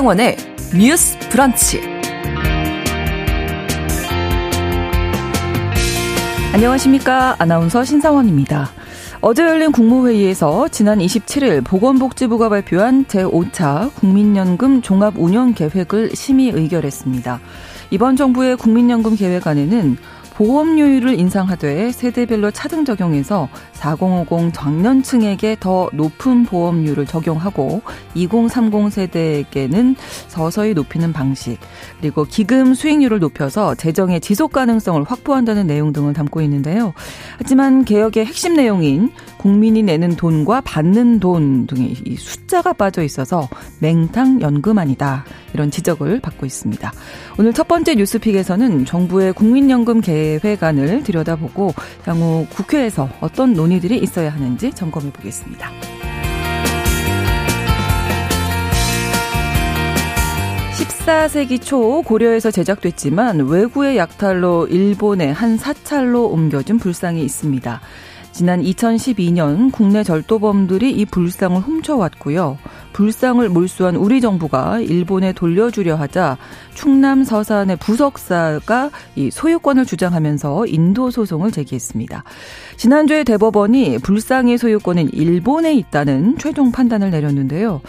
[0.00, 0.36] 신성원의
[0.78, 1.78] 뉴스 브런치.
[6.54, 7.36] 안녕하십니까.
[7.38, 8.70] 아나운서 신성원입니다.
[9.20, 17.38] 어제 열린 국무회의에서 지난 27일 보건복지부가 발표한 제5차 국민연금 종합운영계획을 심의 의결했습니다.
[17.90, 19.98] 이번 정부의 국민연금 계획안에는
[20.40, 27.82] 보험료율을 인상하되 세대별로 차등 적용해서 4050 장년층에게 더 높은 보험료를 적용하고
[28.14, 29.96] 2030 세대에게는
[30.28, 31.58] 서서히 높이는 방식
[32.00, 36.94] 그리고 기금 수익률을 높여서 재정의 지속 가능성을 확보한다는 내용 등을 담고 있는데요.
[37.36, 43.46] 하지만 개혁의 핵심 내용인 국민이 내는 돈과 받는 돈 등의 이 숫자가 빠져 있어서
[43.80, 45.26] 맹탕 연금안이다.
[45.52, 46.92] 이런 지적을 받고 있습니다.
[47.38, 50.29] 오늘 첫 번째 뉴스픽에서는 정부의 국민연금 계획
[50.60, 55.70] 안을 들여다보고 향후 국회에서 어떤 논의들이 있어야 하는지 점검해 보겠습니다.
[60.80, 67.80] 14세기 초 고려에서 제작됐지만 외구의 약탈로 일본의 한 사찰로 옮겨진 불상이 있습니다.
[68.32, 72.58] 지난 2012년 국내 절도범들이 이 불상을 훔쳐왔고요.
[72.92, 76.38] 불상을 몰수한 우리 정부가 일본에 돌려주려 하자
[76.74, 82.24] 충남 서산의 부석사가 이 소유권을 주장하면서 인도 소송을 제기했습니다.
[82.76, 87.80] 지난주에 대법원이 불상의 소유권은 일본에 있다는 최종 판단을 내렸는데요.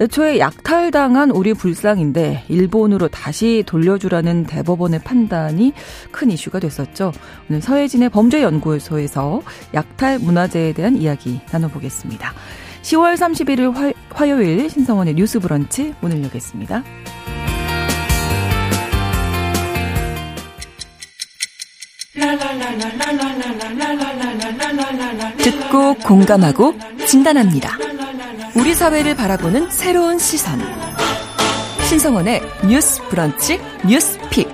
[0.00, 5.72] 애초에 약탈당한 우리 불상인데 일본으로 다시 돌려주라는 대법원의 판단이
[6.12, 7.12] 큰 이슈가 됐었죠.
[7.50, 9.42] 오늘 서해진의 범죄연구소에서
[9.74, 12.32] 약탈 문화재에 대한 이야기 나눠보겠습니다.
[12.82, 16.84] 10월 31일 화, 화요일 신성원의 뉴스 브런치 문을 여겠습니다.
[25.38, 26.74] 듣고 공감하고
[27.06, 27.97] 진단합니다.
[28.58, 30.58] 우리 사회를 바라보는 새로운 시선.
[31.88, 34.48] 신성원의 뉴스 브런치 뉴스 픽.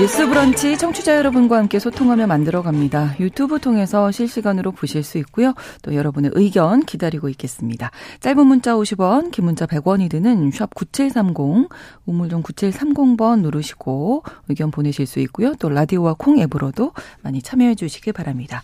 [0.00, 3.14] 뉴스 브런치 청취자 여러분과 함께 소통하며 만들어 갑니다.
[3.20, 5.54] 유튜브 통해서 실시간으로 보실 수 있고요.
[5.82, 7.90] 또 여러분의 의견 기다리고 있겠습니다.
[8.20, 11.68] 짧은 문자 50원, 긴 문자 100원이 드는 샵 9730,
[12.06, 15.54] 우물정 9730번 누르시고 의견 보내실 수 있고요.
[15.56, 18.62] 또 라디오와 콩 앱으로도 많이 참여해 주시기 바랍니다.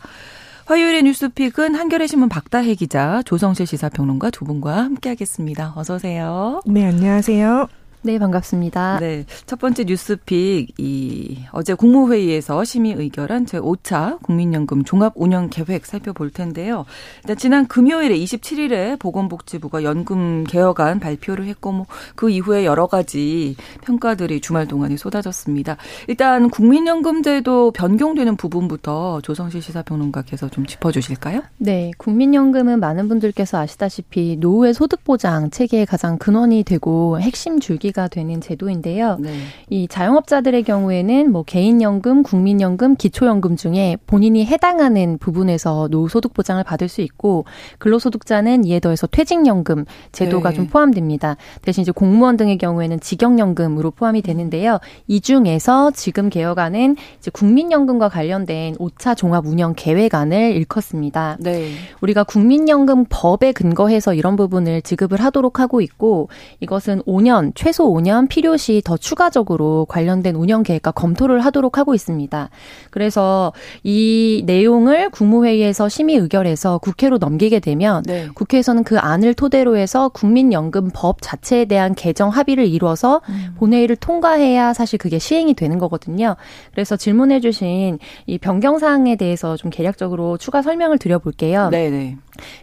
[0.68, 5.72] 화요일의 뉴스픽은 한겨레 신문 박다혜 기자, 조성실 시사평론가 두 분과 함께하겠습니다.
[5.74, 6.60] 어서 오세요.
[6.66, 7.68] 네, 안녕하세요.
[8.02, 9.00] 네, 반갑습니다.
[9.00, 9.24] 네.
[9.46, 16.84] 첫 번째 뉴스픽, 이, 어제 국무회의에서 심의 의결한 제5차 국민연금 종합 운영 계획 살펴볼 텐데요.
[17.22, 24.40] 일단 지난 금요일에 27일에 보건복지부가 연금 개혁안 발표를 했고, 뭐, 그 이후에 여러 가지 평가들이
[24.40, 25.76] 주말 동안에 쏟아졌습니다.
[26.06, 31.42] 일단 국민연금제도 변경되는 부분부터 조성실 시사평론가께서 좀 짚어주실까요?
[31.58, 31.90] 네.
[31.98, 39.16] 국민연금은 많은 분들께서 아시다시피 노후의 소득보장 체계의 가장 근원이 되고 핵심 줄기 준비가 되는 제도인데요.
[39.18, 39.30] 네.
[39.68, 47.00] 이 자영업자들의 경우에는 뭐 개인연금, 국민연금, 기초연금 중에 본인이 해당하는 부분에서 노후소득 보장을 받을 수
[47.00, 47.44] 있고
[47.78, 50.56] 근로소득자는 이에 더해서 퇴직연금 제도가 네.
[50.56, 51.36] 좀 포함됩니다.
[51.62, 54.78] 대신 이제 공무원 등의 경우에는 직영연금으로 포함이 되는데요.
[55.06, 61.38] 이 중에서 지금 개혁안은 이제 국민연금과 관련된 5차 종합운영 계획안을 일컫습니다.
[61.40, 61.70] 네.
[62.00, 66.28] 우리가 국민연금 법에 근거해서 이런 부분을 지급을 하도록 하고 있고
[66.60, 72.50] 이것은 5년 최소 최소 5년 필요시 더 추가적으로 관련된 운영 계획과 검토를 하도록 하고 있습니다.
[72.90, 73.52] 그래서
[73.84, 78.26] 이 내용을 국무회의에서 심의 의결해서 국회로 넘기게 되면 네.
[78.34, 83.54] 국회에서는 그 안을 토대로 해서 국민연금법 자체에 대한 개정 합의를 이루어서 음.
[83.58, 86.34] 본회의를 통과해야 사실 그게 시행이 되는 거거든요.
[86.72, 91.68] 그래서 질문해 주신 이 변경 사항에 대해서 좀 개략적으로 추가 설명을 드려볼게요.
[91.68, 92.16] 네, 네.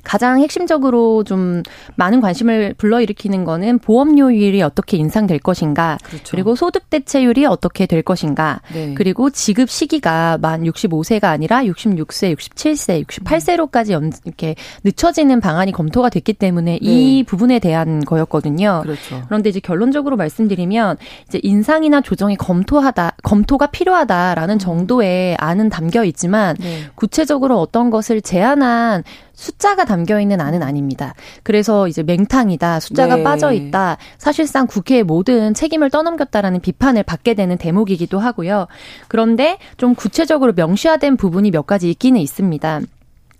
[0.03, 1.63] 가장 핵심적으로 좀
[1.95, 6.31] 많은 관심을 불러일으키는 거는 보험료율이 어떻게 인상될 것인가, 그렇죠.
[6.31, 8.93] 그리고 소득 대체율이 어떻게 될 것인가, 네.
[8.95, 16.33] 그리고 지급 시기가 만 65세가 아니라 66세, 67세, 68세로까지 연, 이렇게 늦춰지는 방안이 검토가 됐기
[16.33, 16.79] 때문에 네.
[16.81, 18.81] 이 부분에 대한 거였거든요.
[18.83, 19.23] 그렇죠.
[19.27, 20.97] 그런데 이제 결론적으로 말씀드리면
[21.27, 24.59] 이제 인상이나 조정이 검토하다, 검토가 필요하다라는 음.
[24.59, 26.83] 정도의 안은 담겨 있지만 네.
[26.95, 29.03] 구체적으로 어떤 것을 제안한
[29.35, 31.13] 숫자가 담겨 있는 안은 아닙니다.
[31.43, 33.23] 그래서 이제 맹탕이다, 숫자가 네.
[33.23, 33.97] 빠져 있다.
[34.17, 38.67] 사실상 국회의 모든 책임을 떠넘겼다라는 비판을 받게 되는 대목이기도 하고요.
[39.07, 42.81] 그런데 좀 구체적으로 명시화된 부분이 몇 가지 있기는 있습니다.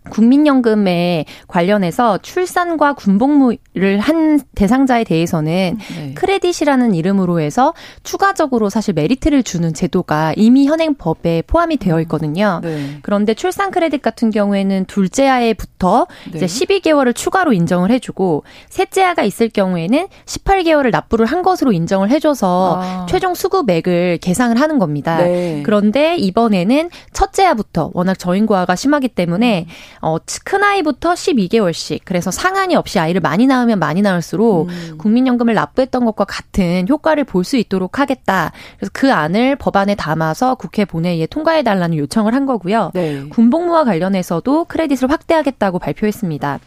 [0.10, 6.13] 국민연금에 관련해서 출산과 군복무를 한 대상자에 대해서는 네.
[6.13, 7.74] 크레딧이라는 이름으로 해서
[8.04, 12.62] 추가적으로 사실 메리트를 주는 제도가 이미 현행 법에 포함이 되어 있거든요.
[12.63, 13.00] 네.
[13.02, 16.38] 그런데 출산 크레딧 같은 경우에는 둘째 아이부터 네.
[16.38, 22.81] 이제 12개월을 추가로 인정을 해주고 셋째 아가 있을 경우에는 18개월을 납부를 한 것으로 인정을 해줘서
[22.81, 23.06] 아.
[23.10, 25.18] 최종 수급액을 계상을 하는 겁니다.
[25.18, 25.62] 네.
[25.63, 29.72] 그런데 이번에는 첫째 아부터 워낙 저인구화가 심하기 때문에 음.
[30.02, 34.98] 어, 큰 아이부터 12개월씩 그래서 상한이 없이 아이를 많이 낳으면 많이 낳을수록 음.
[34.98, 38.52] 국민연금을 납부했던 것과 같은 효과를 볼 수 있도록 하겠다.
[38.78, 42.90] 그래서 그 안을 법안에 담아서 국회 본회의에 통과해 달라는 요청을 한 거고요.
[42.96, 43.24] 네.
[43.30, 46.60] 군복무와 관련해서도 크레딧을 확대하겠다고 발표했습니다.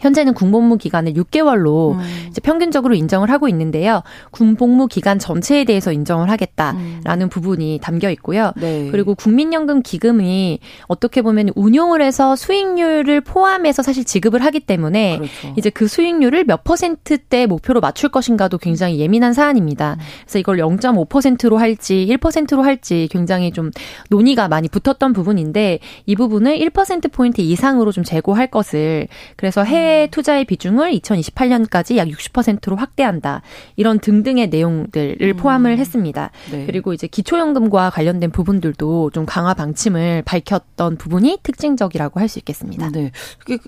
[0.00, 2.00] 현재는 군복무 기간을 6개월로 음.
[2.28, 4.02] 이제 평균적으로 인정을 하고 있는데요.
[4.30, 7.28] 군복무 기간 전체에 대해서 인정을 하겠다라는 음.
[7.28, 8.52] 부분이 담겨 있고요.
[8.56, 8.88] 네.
[8.90, 15.54] 그리고 국민연금 기금이 어떻게 보면 운용을 해서 수익률을 포함해서 사실 지급을 하기 때문에 그렇죠.
[15.56, 19.96] 이제 그 수익률을 몇 퍼센트대 목표로 맞출 것인가도 굉장히 예민한 사안입니다.
[19.98, 20.04] 음.
[20.22, 23.70] 그래서 이걸 0.5%로 할지 1%로 할지 굉장히 좀
[24.10, 30.08] 논의가 많이 붙었던 부분인데 이 부분을 1% 포인트 이상으로 좀 제고할 것을 그래서 해외 해외
[30.10, 33.42] 투자의 비중을 2028년까지 약 60%로 확대한다.
[33.76, 35.36] 이런 등등의 내용들을 음.
[35.36, 36.30] 포함을 했습니다.
[36.50, 36.66] 네.
[36.66, 42.90] 그리고 이제 기초연금과 관련된 부분들도 좀 강화 방침을 밝혔던 부분이 특징적이라고 할 수 있겠습니다.
[42.90, 43.12] 네.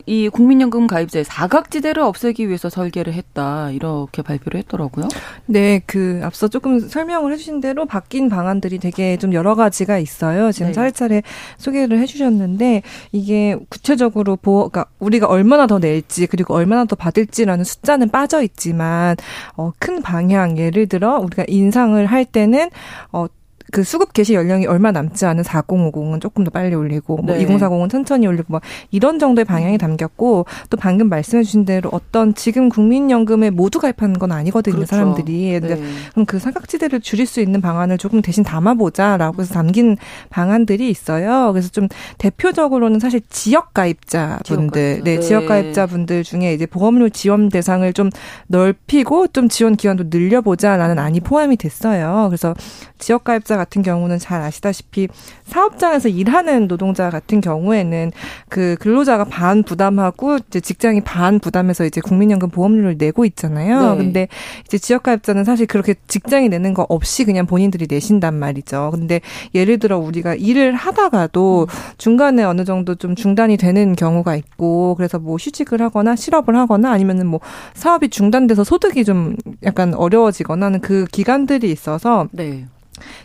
[0.07, 3.71] 이 국민연금 가입자의 사각지대를 없애기 위해서 설계를 했다.
[3.71, 5.07] 이렇게 발표를 했더라고요.
[5.47, 10.51] 네, 그 앞서 조금 설명을 해주신 대로 바뀐 방안들이 되게 좀 여러 가지가 있어요.
[10.51, 10.73] 지금 네.
[10.73, 11.23] 차례차례
[11.57, 12.83] 소개를 해주셨는데
[13.13, 18.43] 이게 구체적으로 보, 그러니까 우리가 얼마나 더 낼지 될지 그리고 얼마나 더 받을지라는 숫자는 빠져
[18.43, 19.17] 있지만
[19.57, 22.71] 어, 큰 방향 예를 들어 우리가 인상을 할 때는
[23.13, 23.27] 어,
[23.71, 27.45] 그 수급 개시 연령이 얼마 남지 않은 4050은 조금 더 빨리 올리고 뭐 네.
[27.47, 28.61] 2040은 천천히 올리고 뭐
[28.91, 29.79] 이런 정도의 방향이 음.
[29.79, 34.91] 담겼고 또 방금 말씀해 주신 대로 어떤 지금 국민연금에 모두 가입하는 건 아니거든요 그렇죠.
[34.91, 35.83] 사람들이 네.
[36.13, 39.97] 그럼 그 사각지대를 줄일 수 있는 방안을 조금 대신 담아보자라고 해서 담긴
[40.31, 47.11] 방안들이 있어요 그래서 좀 대표적으로는 사실 지역 가입자분들 네, 네 지역 가입자분들 중에 이제 보험료
[47.11, 48.09] 지원 대상을 좀
[48.47, 52.55] 넓히고 좀 지원 기간도 늘려보자라는 안이 포함이 됐어요 그래서
[52.99, 55.09] 지역 가입자 같은 경우는 잘 아시다시피
[55.45, 58.13] 사업장에서 일하는 노동자 같은 경우에는
[58.49, 63.93] 그 근로자가 반 부담하고 이제 직장이 반 부담해서 이제 국민연금 보험료를 내고 있잖아요.
[63.93, 63.97] 네.
[63.99, 64.29] 근데
[64.65, 68.91] 이제 지역가입자는 사실 그렇게 직장이 내는 거 없이 그냥 본인들이 내신단 말이죠.
[68.93, 69.21] 근데
[69.55, 71.67] 예를 들어 우리가 일을 하다가도
[71.99, 77.27] 중간에 어느 정도 좀 중단이 되는 경우가 있고 그래서 뭐 휴직을 하거나 실업을 하거나 아니면은
[77.27, 77.41] 뭐
[77.75, 82.67] 사업이 중단돼서 소득이 좀 약간 어려워지거나 하는 그 기간들이 있어서 네.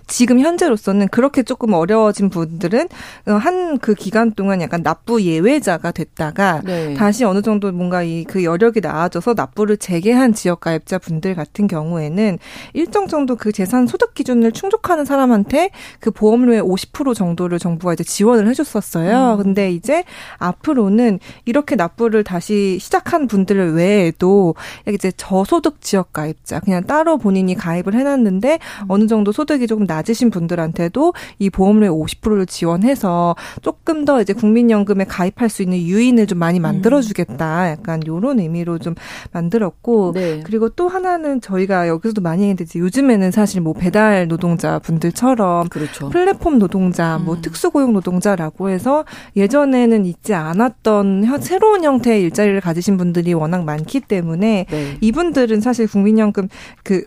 [0.07, 2.87] 지금 현재로서는 그렇게 조금 어려워진 분들은
[3.25, 6.93] 한 그 기간 동안 약간 납부 예외자가 됐다가 네.
[6.93, 12.39] 다시 어느 정도 뭔가 이 그 여력이 나아져서 납부를 재개한 지역 가입자 분들 같은 경우에는
[12.73, 18.47] 일정 정도 그 재산 소득 기준을 충족하는 사람한테 그 보험료의 50% 정도를 정부가 이제 지원을
[18.47, 19.33] 해줬었어요.
[19.37, 19.43] 음.
[19.43, 20.03] 근데 이제
[20.37, 24.55] 앞으로는 이렇게 납부를 다시 시작한 분들 외에도
[24.87, 28.53] 이제 저소득 지역 가입자 그냥 따로 본인이 가입을 해놨는데
[28.83, 28.85] 음.
[28.87, 35.49] 어느 정도 소득이 조금 낮으신 분들한테도 이 보험료의 50%를 지원해서 조금 더 이제 국민연금에 가입할
[35.49, 37.71] 수 있는 유인을 좀 많이 만들어주겠다.
[37.71, 38.95] 약간 요런 의미로 좀
[39.31, 40.41] 만들었고 네.
[40.43, 46.09] 그리고 또 하나는 저희가 여기서도 많이 했는데 요즘에는 사실 뭐 배달 노동자 분들처럼 그렇죠.
[46.09, 47.41] 플랫폼 노동자, 뭐 음.
[47.41, 49.05] 특수고용 노동자라고 해서
[49.35, 54.97] 예전에는 있지 않았던 새로운 형태의 일자리를 가지신 분들이 워낙 많기 때문에 네.
[55.01, 56.49] 이분들은 사실 국민연금
[56.83, 57.05] 그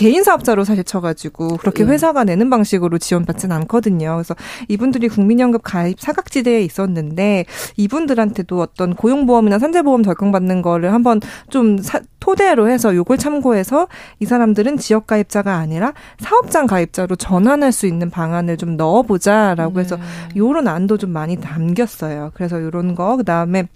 [0.00, 1.92] 개인 사업자로 사실 쳐가지고 그렇게 네.
[1.92, 4.14] 회사가 내는 방식으로 지원받지는 않거든요.
[4.14, 4.34] 그래서
[4.68, 7.44] 이분들이 국민연금 가입 사각지대에 있었는데
[7.76, 13.88] 이분들한테도 어떤 고용보험이나 산재보험 적용받는 거를 한번 좀 사, 토대로 해서 요걸 참고해서
[14.20, 20.02] 이 사람들은 지역 가입자가 아니라 사업장 가입자로 전환할 수 있는 방안을 좀 넣어보자라고 해서 네.
[20.38, 22.30] 요런 안도 좀 많이 담겼어요.
[22.32, 23.68] 그래서 요런 거 그다음에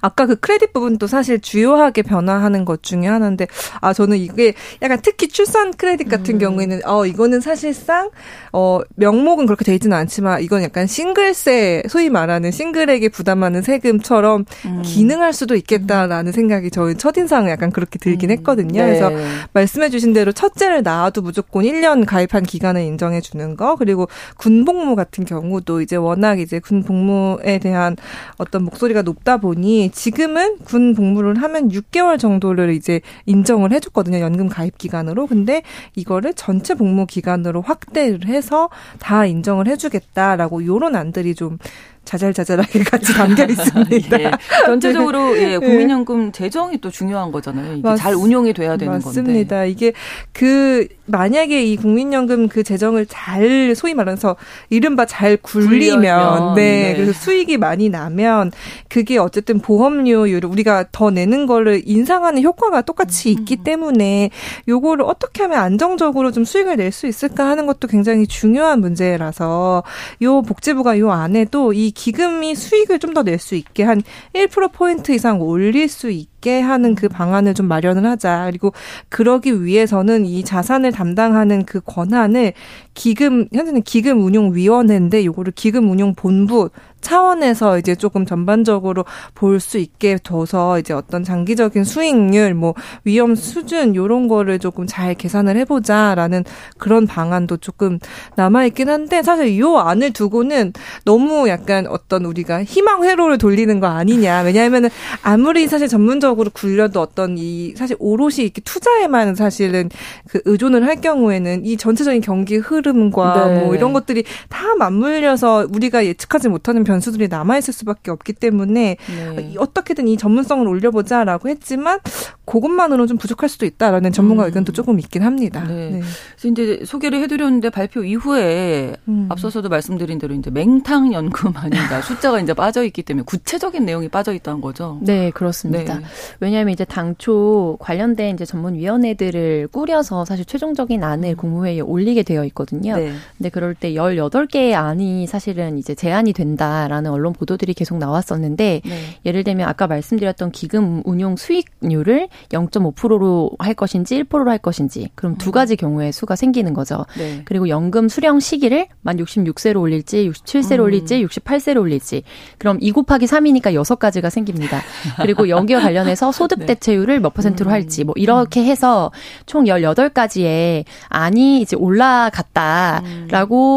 [0.00, 3.46] 아까 그 크레딧 부분도 사실 주요하게 변화하는 것 중에 하나인데
[3.80, 6.38] 아 저는 이게 약간 특히 출산 크레딧 같은 음.
[6.38, 8.10] 경우에는 어 이거는 사실상
[8.52, 14.82] 어 명목은 그렇게 돼 있지는 않지만 이건 약간 싱글세 소위 말하는 싱글에게 부담하는 세금처럼 음.
[14.82, 18.36] 기능할 수도 있겠다라는 생각이 저희 첫인상은 약간 그렇게 들긴 음.
[18.38, 18.82] 했거든요.
[18.82, 18.98] 네.
[18.98, 19.10] 그래서
[19.52, 24.96] 말씀해 주신 대로 첫째를 낳아도 무조건 1년 가입한 기간을 인정해 주는 거 그리고 군 복무
[24.96, 27.96] 같은 경우도 이제 워낙 이제 군 복무에 대한
[28.38, 29.59] 어떤 목소리가 높다 보니
[29.92, 34.20] 지금은 군 복무를 하면 6개월 정도를 이제 인정을 해줬거든요.
[34.20, 35.26] 연금 가입 기간으로.
[35.26, 35.62] 근데
[35.94, 41.58] 이거를 전체 복무 기간으로 확대를 해서 다 인정을 해주겠다라고 요런 안들이 좀
[42.04, 44.20] 자잘자잘하게 같이 담겨 있습니다.
[44.20, 44.30] 예.
[44.66, 45.58] 전체적으로 예, 네.
[45.58, 47.74] 국민연금 재정이 또 중요한 거잖아요.
[47.74, 49.22] 이게 맞, 잘 운용이 돼야 되는 맞습니다.
[49.22, 49.32] 건데.
[49.32, 49.64] 맞습니다.
[49.64, 49.92] 이게
[50.32, 54.36] 그 만약에 이 국민연금 그 재정을 잘 소위 말해서
[54.70, 56.94] 이른바 잘 굴리면 네, 네.
[56.96, 58.50] 그래서 수익이 많이 나면
[58.88, 63.38] 그게 어쨌든 보험료율을 우리가 더 내는 거를 인상하는 효과가 똑같이 음.
[63.40, 64.30] 있기 때문에
[64.68, 69.84] 요거를 어떻게 하면 안정적으로 좀 수익을 낼 수 있을까 하는 것도 굉장히 중요한 문제라서
[70.22, 74.02] 요 복지부가 요 안에도 이 기금이 수익을 좀 더 낼 수 있게 한
[74.34, 78.46] 1%포인트 이상 올릴 수 있게 하는 그 방안을 좀 마련을 하자.
[78.50, 78.72] 그리고
[79.08, 82.52] 그러기 위해서는 이 자산을 담당하는 그 권한을
[82.94, 86.70] 기금 현재는 기금 운용 위원회인데 요거를 기금 운용 본부
[87.00, 89.04] 차원에서 이제 조금 전반적으로
[89.34, 95.14] 볼 수 있게 둬서 이제 어떤 장기적인 수익률, 뭐 위험 수준 요런 거를 조금 잘
[95.14, 96.44] 계산을 해보자라는
[96.78, 97.98] 그런 방안도 조금
[98.36, 100.72] 남아 있긴 한데 사실 요 안을 두고는
[101.04, 104.40] 너무 약간 어떤 우리가 희망 회로를 돌리는 거 아니냐.
[104.40, 104.88] 왜냐하면은
[105.22, 109.90] 아무리 사실 전문적으로 굴려도 어떤 이 사실 오롯이 이렇게 투자에만 사실은
[110.28, 113.60] 그 의존을 할 경우에는 이 전체적인 경기 흐름과 네.
[113.60, 118.96] 뭐 이런 것들이 다 맞물려서 우리가 예측하지 못하는 변수들이 남아있을 수밖에 없기 때문에
[119.36, 119.54] 네.
[119.56, 122.00] 어떻게든 이 전문성을 올려보자라고 했지만
[122.44, 124.46] 그것만으로는 좀 부족할 수도 있다라는 전문가 음.
[124.46, 125.64] 의견도 조금 있긴 합니다.
[125.68, 125.90] 네.
[125.90, 126.00] 네.
[126.36, 129.26] 그래서 이제 소개를 해드렸는데 발표 이후에 음.
[129.28, 134.32] 앞서서도 말씀드린 대로 이제 맹탕 연금 아닌가 숫자가 이제 빠져 있기 때문에 구체적인 내용이 빠져
[134.32, 134.98] 있다는 거죠.
[135.02, 135.98] 네, 그렇습니다.
[135.98, 136.04] 네.
[136.40, 141.36] 왜냐하면 이제 당초 관련된 이제 전문 위원회들을 꾸려서 사실 최종적인 안을 음.
[141.36, 142.96] 국무회의에 올리게 되어 있거든요.
[142.96, 143.12] 네.
[143.38, 149.00] 근데 그럴 때 18개의 안이 사실은 이제 제안이 된다 라는 언론 보도들이 계속 나왔었는데 네.
[149.24, 155.50] 예를 들면 아까 말씀드렸던 기금 운용 수익률을 0.5%로 할 것인지 1%로 할 것인지 그럼 두
[155.50, 155.52] 음.
[155.52, 157.06] 가지 경우의 수가 생기는 거죠.
[157.16, 157.42] 네.
[157.44, 160.84] 그리고 연금 수령 시기를 만 66세로 올릴지 67세로 음.
[160.84, 162.22] 올릴지 68세로 올릴지
[162.58, 164.80] 그럼 2 곱하기 3이니까 6가지가 생깁니다.
[165.16, 166.66] 그리고 여기와 관련해서 소득 네.
[166.66, 167.72] 대체율을 몇 퍼센트로 음.
[167.72, 169.10] 할지 뭐 이렇게 해서
[169.46, 173.02] 총 18가지의 안이 이제 올라갔다라고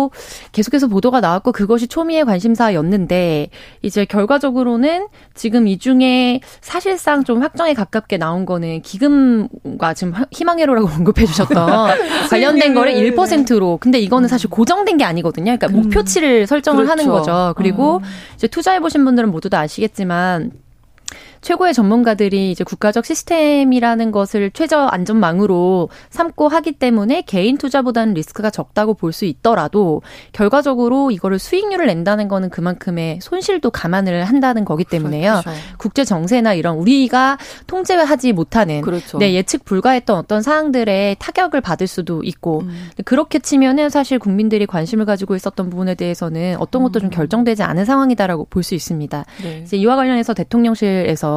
[0.06, 0.10] 음.
[0.52, 3.50] 계속해서 보도가 나왔고 그것이 초미의 관심사였는 데
[3.82, 11.26] 이제 결과적으로는 지금 이 중에 사실상 좀 확정에 가깝게 나온 거는 기금과 지금 희망회로라고 언급해
[11.26, 11.98] 주셨던
[12.30, 15.58] 관련된 거를 1%로 근데 이거는 사실 고정된 게 아니거든요.
[15.58, 15.84] 그러니까 음.
[15.84, 16.92] 목표치를 설정을 그렇죠.
[16.92, 17.54] 하는 거죠.
[17.58, 18.04] 그리고 음.
[18.36, 20.52] 이제 투자해 보신 분들은 모두 다 아시겠지만
[21.44, 28.96] 최고의 전문가들이 이제 국가적 시스템이라는 것을 최저 안전망으로 삼고 하기 때문에 개인 투자보다는 리스크가 적다고
[28.96, 35.42] 볼 수 있더라도 결과적으로 이거를 수익률을 낸다는 거는 그만큼의 손실도 감안을 한다는 거기 때문에요.
[35.44, 35.60] 그렇죠.
[35.78, 39.20] 국제 정세나 이런 우리가 통제하지 못하는 그렇죠.
[39.20, 42.90] 네, 예측 불가했던 어떤 사항들의 타격을 받을 수도 있고 음.
[43.06, 47.12] 그렇게 치면은 사실 국민들이 관심을 가지고 있었던 부분에 대해서는 어떤 것도 좀 음.
[47.12, 49.26] 결정되지 않은 상황이다라고 볼 수 있습니다.
[49.44, 49.62] 네.
[49.64, 51.33] 이제 이와 관련해서 대통령실에서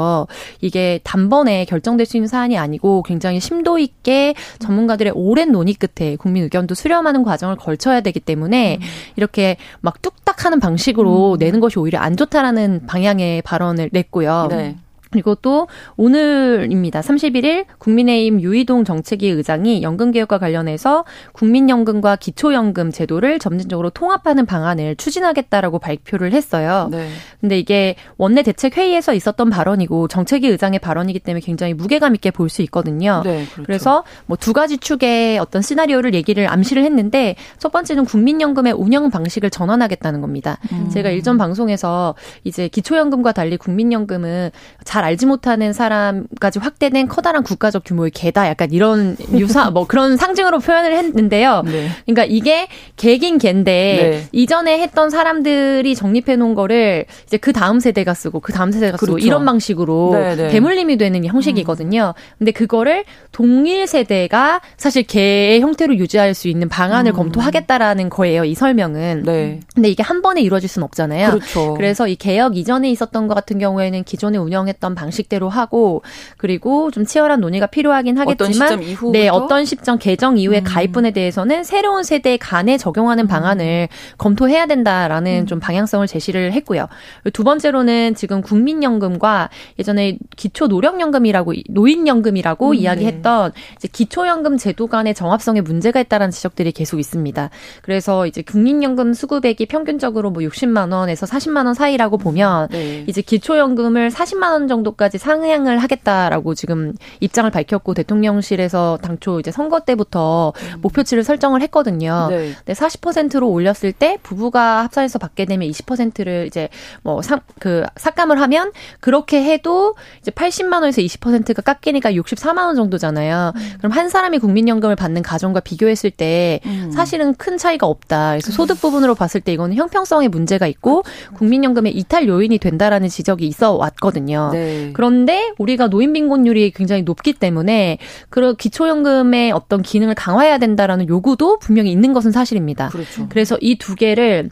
[0.60, 6.44] 이게 단번에 결정될 수 있는 사안이 아니고 굉장히 심도 있게 전문가들의 오랜 논의 끝에 국민
[6.44, 8.86] 의견도 수렴하는 과정을 걸쳐야 되기 때문에 음.
[9.16, 11.38] 이렇게 막 뚝딱 하는 방식으로 음.
[11.38, 14.48] 내는 것이 오히려 안 좋다라는 방향의 발언을 냈고요.
[14.50, 14.76] 네.
[15.10, 17.00] 그리고 또 오늘입니다.
[17.00, 25.78] 31일 국민의힘 유이동 정책위 의장이 연금 개혁과 관련해서 국민연금과 기초연금 제도를 점진적으로 통합하는 방안을 추진하겠다라고
[25.78, 26.88] 발표를 했어요.
[26.90, 27.08] 네.
[27.40, 32.46] 근데 이게 원내 대책 회의에서 있었던 발언이고 정책위 의장의 발언이기 때문에 굉장히 무게감 있게 볼
[32.48, 33.22] 수 있거든요.
[33.25, 33.62] 네, 그렇죠.
[33.64, 39.50] 그래서 뭐 두 가지 축의 어떤 시나리오를 얘기를 암시를 했는데 첫 번째는 국민연금의 운영 방식을
[39.50, 40.58] 전환하겠다는 겁니다.
[40.70, 40.88] 음.
[40.90, 44.50] 제가 일전 방송에서 이제 기초연금과 달리 국민연금은
[44.96, 50.58] 잘 알지 못하는 사람까지 확대된 커다란 국가적 규모의 개다 약간 이런 유사 뭐 그런 상징으로
[50.58, 51.64] 표현을 했는데요.
[51.66, 51.90] 네.
[52.06, 54.28] 그러니까 이게 개긴 개인데 네.
[54.32, 59.12] 이전에 했던 사람들이 정립해 놓은 거를 이제 그 다음 세대가 쓰고 그 다음 세대가 쓰고
[59.12, 59.26] 그렇죠.
[59.26, 60.48] 이런 방식으로 네, 네.
[60.48, 62.14] 대물림이 되는 형식이거든요.
[62.16, 62.34] 음.
[62.38, 67.16] 근데 그거를 동일 세대가 사실 개의 형태로 유지할 수 있는 방안을 음.
[67.16, 68.46] 검토하겠다라는 거예요.
[68.46, 69.24] 이 설명은.
[69.26, 69.60] 네.
[69.74, 71.32] 근데 이게 한 번에 이루어질 수는 없잖아요.
[71.32, 71.74] 그렇죠.
[71.74, 76.02] 그래서 이 개혁 이전에 있었던 것 같은 경우에는 기존에 운영했던 있었던 방식대로 하고
[76.38, 80.64] 그리고 좀 치열한 논의가 필요하긴 하겠지만 어떤 시점 네 어떤 시점 개정 이후에 음.
[80.64, 83.28] 가입분에 대해서는 새로운 세대 간에 적용하는 음.
[83.28, 85.47] 방안을 검토해야 된다라는 음.
[85.47, 86.87] 좀 방향성을 제시를 했고요.
[87.33, 93.61] 두 번째로는 지금 국민연금과 예전에 기초 노령연금이라고 노인연금이라고 음, 이야기했던 네.
[93.76, 97.50] 이제 기초연금 제도 간의 정합성에 문제가 있다라는 지적들이 계속 있습니다.
[97.83, 103.05] 그래서 이제 국민연금 수급액이 평균적으로 뭐 60만 원에서 40만 원 사이라고 보면 네.
[103.07, 109.80] 이제 기초연금을 40만 원 정도 정도까지 상향을 하겠다라고 지금 입장을 밝혔고 대통령실에서 당초 이제 선거
[109.80, 110.80] 때부터 음.
[110.83, 112.28] 목표치를 설정을 했거든요.
[112.30, 112.52] 네.
[112.56, 116.68] 근데 40%로 올렸을 때 부부가 합산해서 받게 되면 20%를 이제
[117.02, 123.52] 뭐그 삭감을 하면 그렇게 해도 이제 80만 원에서 20%가 깎이니까 64만 원 정도잖아요.
[123.54, 123.73] 음.
[123.78, 126.90] 그럼 한 사람이 국민연금을 받는 가정과 비교했을 때 음.
[126.92, 128.30] 사실은 큰 차이가 없다.
[128.33, 131.35] 그래서 소득 부분으로 봤을 때 이거는 형평성의 문제가 있고 그렇죠.
[131.35, 134.50] 국민연금의 이탈 요인이 된다라는 지적이 있어 왔거든요.
[134.52, 134.65] 네.
[134.92, 137.99] 그런데 우리가 노인 빈곤율이 굉장히 높기 때문에
[138.30, 142.88] 그런 기초연금의 어떤 기능을 강화해야 된다라는 요구도 분명히 있는 것은 사실입니다.
[142.88, 143.26] 그렇죠.
[143.28, 144.50] 그래서 이 두 개를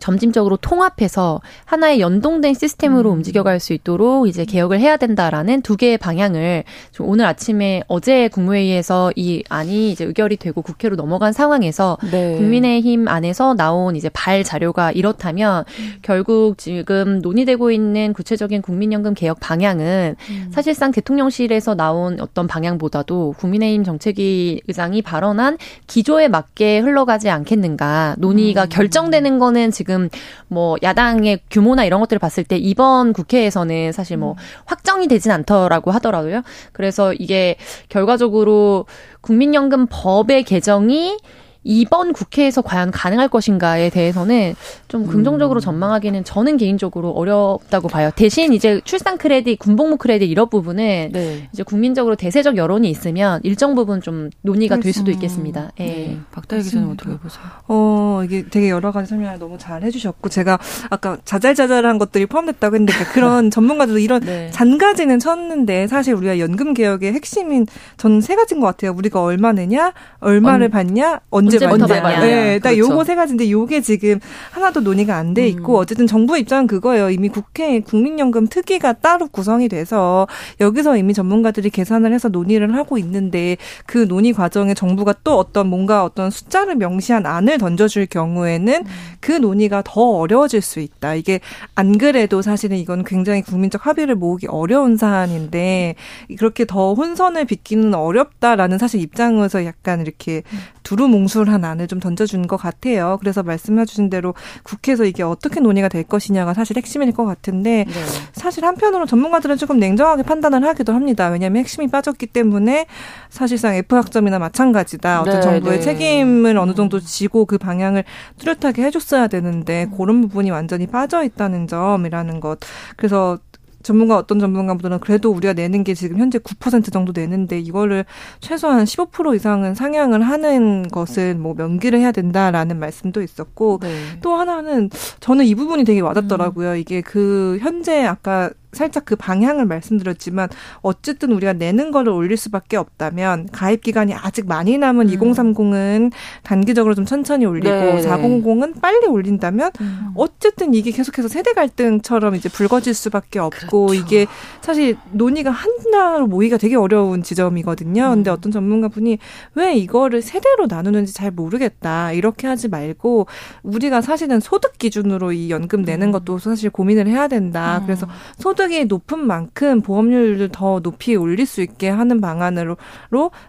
[0.00, 3.18] 점진적으로 통합해서 하나의 연동된 시스템으로 음.
[3.18, 6.64] 움직여갈 수 있도록 이제 개혁을 해야 된다라는 두 개의 방향을
[6.98, 12.36] 오늘 아침에 어제 국무회의에서 이 안이 이제 의결이 되고 국회로 넘어간 상황에서 네.
[12.36, 15.92] 국민의힘 안에서 나온 이제 발 자료가 이렇다면 음.
[16.02, 20.50] 결국 지금 논의되고 있는 구체적인 국민연금 개혁 방향은 음.
[20.52, 28.68] 사실상 대통령실에서 나온 어떤 방향보다도 국민의힘 정책위 의장이 발언한 기조에 맞게 흘러가지 않겠는가 논의가 음.
[28.70, 30.08] 결정되는 거는 지금 지금
[30.46, 34.36] 뭐 야당의 규모나 이런 것들을 봤을 때 이번 국회에서는 사실 뭐 음.
[34.66, 36.42] 확정이 되진 않더라고 하더라고요.
[36.72, 37.56] 그래서 이게
[37.88, 38.86] 결과적으로
[39.20, 41.18] 국민연금 법의 개정이
[41.62, 44.54] 이번 국회에서 과연 가능할 것인가에 대해서는
[44.88, 45.60] 좀 긍정적으로 음.
[45.60, 48.10] 전망하기는 저는 개인적으로 어렵다고 봐요.
[48.16, 51.48] 대신 이제 출산 크레딧, 군복무 크레딧 이런 부분은 네.
[51.52, 55.72] 이제 국민적으로 대세적 여론이 있으면 일정 부분 좀 논의가 될 수도 있겠습니다.
[55.80, 55.84] 예.
[55.84, 56.18] 네.
[56.32, 57.44] 박다혜 기자님 어떻게 보세요?
[57.68, 62.92] 어, 이게 되게 여러 가지 설명을 너무 잘 해주셨고 제가 아까 자잘자잘한 것들이 포함됐다고 했는데
[62.92, 64.50] 그러니까 그런 전문가들도 이런 네.
[64.50, 68.92] 잔가지는 쳤는데 사실 우리가 연금 개혁의 핵심인 전세 가지인 것 같아요.
[68.92, 72.20] 우리가 얼마 내냐, 얼마를 언, 받냐, 언 언제 받냐.
[72.20, 72.92] 네, 딱 그렇죠.
[72.92, 75.80] 요거 세 가지인데 요게 지금 하나도 논의가 안 돼 있고 음.
[75.80, 77.08] 어쨌든 정부 입장은 그거예요.
[77.10, 80.26] 이미 국회 국민연금 특위가 따로 구성이 돼서
[80.60, 86.04] 여기서 이미 전문가들이 계산을 해서 논의를 하고 있는데 그 논의 과정에 정부가 또 어떤 뭔가
[86.04, 88.84] 어떤 숫자를 명시한 안을 던져줄 경우에는 음.
[89.20, 91.14] 그 논의가 더 어려워질 수 있다.
[91.14, 91.40] 이게
[91.76, 95.94] 안 그래도 사실은 이건 굉장히 국민적 합의를 모으기 어려운 사안인데
[96.38, 100.58] 그렇게 더 혼선을 빚기는 어렵다라는 사실 입장에서 약간 이렇게 음.
[100.82, 103.16] 두루뭉술 한 안을 좀 던져준 것 같아요.
[103.20, 107.94] 그래서 말씀해 주신 대로 국회에서 이게 어떻게 논의가 될 것이냐가 사실 핵심일 것 같은데 네.
[108.32, 111.28] 사실 한편으로 전문가들은 조금 냉정하게 판단을 하기도 합니다.
[111.28, 112.86] 왜냐하면 핵심이 빠졌기 때문에
[113.28, 115.22] 사실상 F학점이나 마찬가지다.
[115.22, 115.84] 어떤 네, 정부의 네.
[115.84, 118.04] 책임을 어느 정도 지고 그 방향을
[118.38, 122.58] 뚜렷하게 해줬어야 되는데 그런 부분이 완전히 빠져 있다는 점이라는 것.
[122.96, 123.38] 그래서
[123.82, 128.04] 전문가 어떤 전문가분들은 그래도 우리가 내는 게 지금 현재 9% 정도 내는데 이거를
[128.40, 133.90] 최소한 15% 이상은 상향을 하는 것은 뭐 명기를 해야 된다라는 말씀도 있었고 네.
[134.20, 134.90] 또 하나는
[135.20, 136.72] 저는 이 부분이 되게 와닿더라고요.
[136.72, 136.76] 음.
[136.76, 140.48] 이게 그 현재 아까 살짝 그 방향을 말씀드렸지만
[140.82, 145.14] 어쨌든 우리가 내는 거를 올릴 수밖에 없다면 가입 기간이 아직 많이 남은 음.
[145.14, 150.10] 2030은 단기적으로 좀 천천히 올리고 네, 400은 빨리 올린다면 음.
[150.14, 153.94] 어쨌든 이게 계속해서 세대 갈등처럼 이제 불거질 수밖에 없고 그렇죠.
[153.94, 154.26] 이게
[154.60, 158.04] 사실 논의가 하나로 모이기가 되게 어려운 지점이거든요.
[158.04, 158.14] 음.
[158.16, 159.18] 근데 어떤 전문가분이
[159.54, 162.12] 왜 이거를 세대로 나누는지 잘 모르겠다.
[162.12, 163.26] 이렇게 하지 말고
[163.62, 166.12] 우리가 사실은 소득 기준으로 이 연금 내는 음.
[166.12, 167.78] 것도 사실 고민을 해야 된다.
[167.78, 167.86] 음.
[167.86, 168.06] 그래서
[168.38, 172.76] 소득 소득이 높은 만큼 보험료를 더 높이 올릴 수 있게 하는 방안으로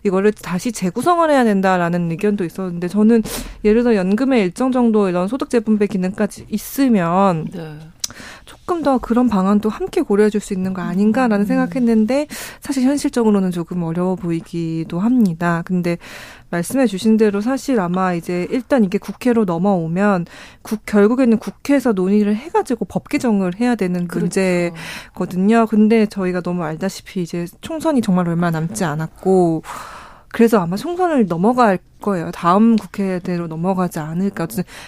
[0.05, 3.21] 이거를 다시 재구성을 해야 된다라는 의견도 있었는데 저는
[3.65, 7.77] 예를 들어 연금에 일정 정도 이런 소득 재분배 기능까지 있으면 네.
[8.71, 11.45] 조금 더 그런 방안도 함께 고려해 줄 수 있는 거 아닌가라는 음.
[11.45, 12.27] 생각했는데
[12.61, 15.61] 사실 현실적으로는 조금 어려워 보이기도 합니다.
[15.65, 15.97] 근데
[16.51, 20.25] 말씀해 주신 대로 사실 아마 이제 일단 이게 국회로 넘어오면
[20.61, 24.39] 국 결국에는 국회에서 논의를 해가지고 법 개정을 해야 되는 그렇죠.
[24.39, 25.67] 문제거든요.
[25.67, 29.63] 근데 저희가 너무 알다시피 이제 총선이 정말 얼마 남지 않았고
[30.31, 32.31] 그래서 아마 총선을 넘어갈 거예요.
[32.31, 34.47] 다음 국회대로 넘어가지 않을까.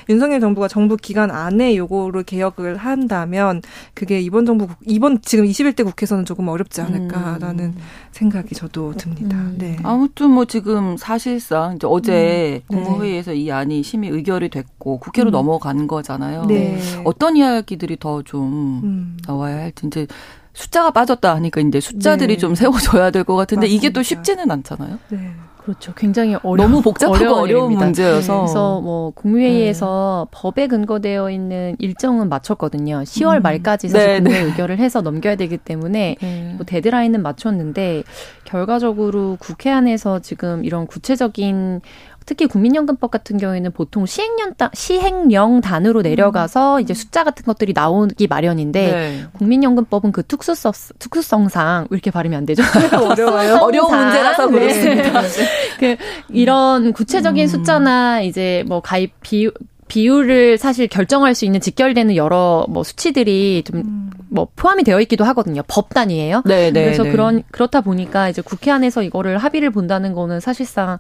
[0.10, 3.62] 윤석열 정부가 정부 기간 안에 요거를 개혁을 한다면
[3.94, 7.78] 그게 이번 정부 이번 지금 21대 국회에서는 조금 어렵지 않을까라는 음.
[8.12, 9.38] 생각이 저도 듭니다.
[9.38, 9.56] 음.
[9.58, 9.78] 네.
[9.84, 12.76] 아무튼 뭐 지금 사실상 이제 어제 음.
[12.76, 12.84] 네.
[12.84, 13.38] 국무회의에서 네.
[13.38, 15.32] 이 안이 심의 의결이 됐고 국회로 음.
[15.32, 16.46] 넘어간 거잖아요.
[16.46, 16.80] 네.
[17.04, 19.18] 어떤 이야기들이 더좀 음.
[19.28, 20.08] 나와야 할지 이제
[20.54, 22.38] 숫자가 빠졌다 하니까 이제 숫자들이 네.
[22.38, 23.76] 좀 세워져야 될 것 같은데 맞습니다.
[23.76, 25.00] 이게 또 쉽지는 않잖아요.
[25.10, 25.32] 네.
[25.64, 25.94] 그렇죠.
[25.94, 28.40] 굉장히 어려 너무 복잡하고 어려운, 어려운 문제여서.
[28.42, 30.38] 그래서 뭐 국무회의에서 네.
[30.38, 33.04] 법에 근거되어 있는 일정은 맞췄거든요.
[33.04, 33.42] 10월 음.
[33.44, 34.46] 말까지 사실 네, 국회 네.
[34.46, 36.54] 의결을 해서 넘겨야 되기 때문에 네.
[36.58, 38.04] 뭐 데드라인은 맞췄는데
[38.44, 41.80] 결과적으로 국회 안에서 지금 이런 구체적인
[42.26, 46.82] 특히 국민연금법 같은 경우에는 보통 시행령 시행령 단으로 내려가서 음.
[46.82, 49.26] 이제 숫자 같은 것들이 나오기 마련인데 네.
[49.34, 52.64] 국민연금법은 그 특수성 특수성상 왜 이렇게 발음이 안 되죠?
[53.00, 53.56] 어려워요.
[53.58, 54.60] 어려운 문제라서 네.
[54.60, 55.22] 그렇습니다.
[55.80, 55.96] 그
[56.30, 57.48] 이런 구체적인 음.
[57.48, 59.50] 숫자나 이제 뭐 가입 비
[59.88, 64.48] 비율을 사실 결정할 수 있는 직결되는 여러 뭐 수치들이 좀 뭐 음.
[64.56, 65.62] 포함이 되어 있기도 하거든요.
[65.68, 66.42] 법 단위예요.
[66.46, 67.12] 네, 네, 그래서 네.
[67.12, 70.98] 그런 그렇다 보니까 이제 국회 안에서 이거를 합의를 본다는 거는 사실상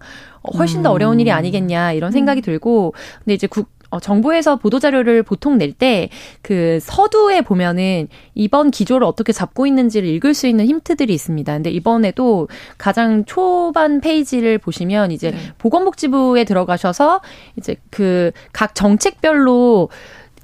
[0.58, 2.44] 훨씬 더 어려운 일이 아니겠냐 이런 생각이 음.
[2.44, 6.10] 들고 근데 이제 국 어, 정부에서 보도자료를 보통 낼 때
[6.42, 11.54] 그 서두에 보면은 이번 기조를 어떻게 잡고 있는지를 읽을 수 있는 힌트들이 있습니다.
[11.54, 12.48] 근데 이번에도
[12.80, 15.38] 가장 초반 페이지를 보시면 이제 네.
[15.60, 17.22] 보건복지부에 들어가셔서
[17.58, 19.90] 이제 그 각 정책별로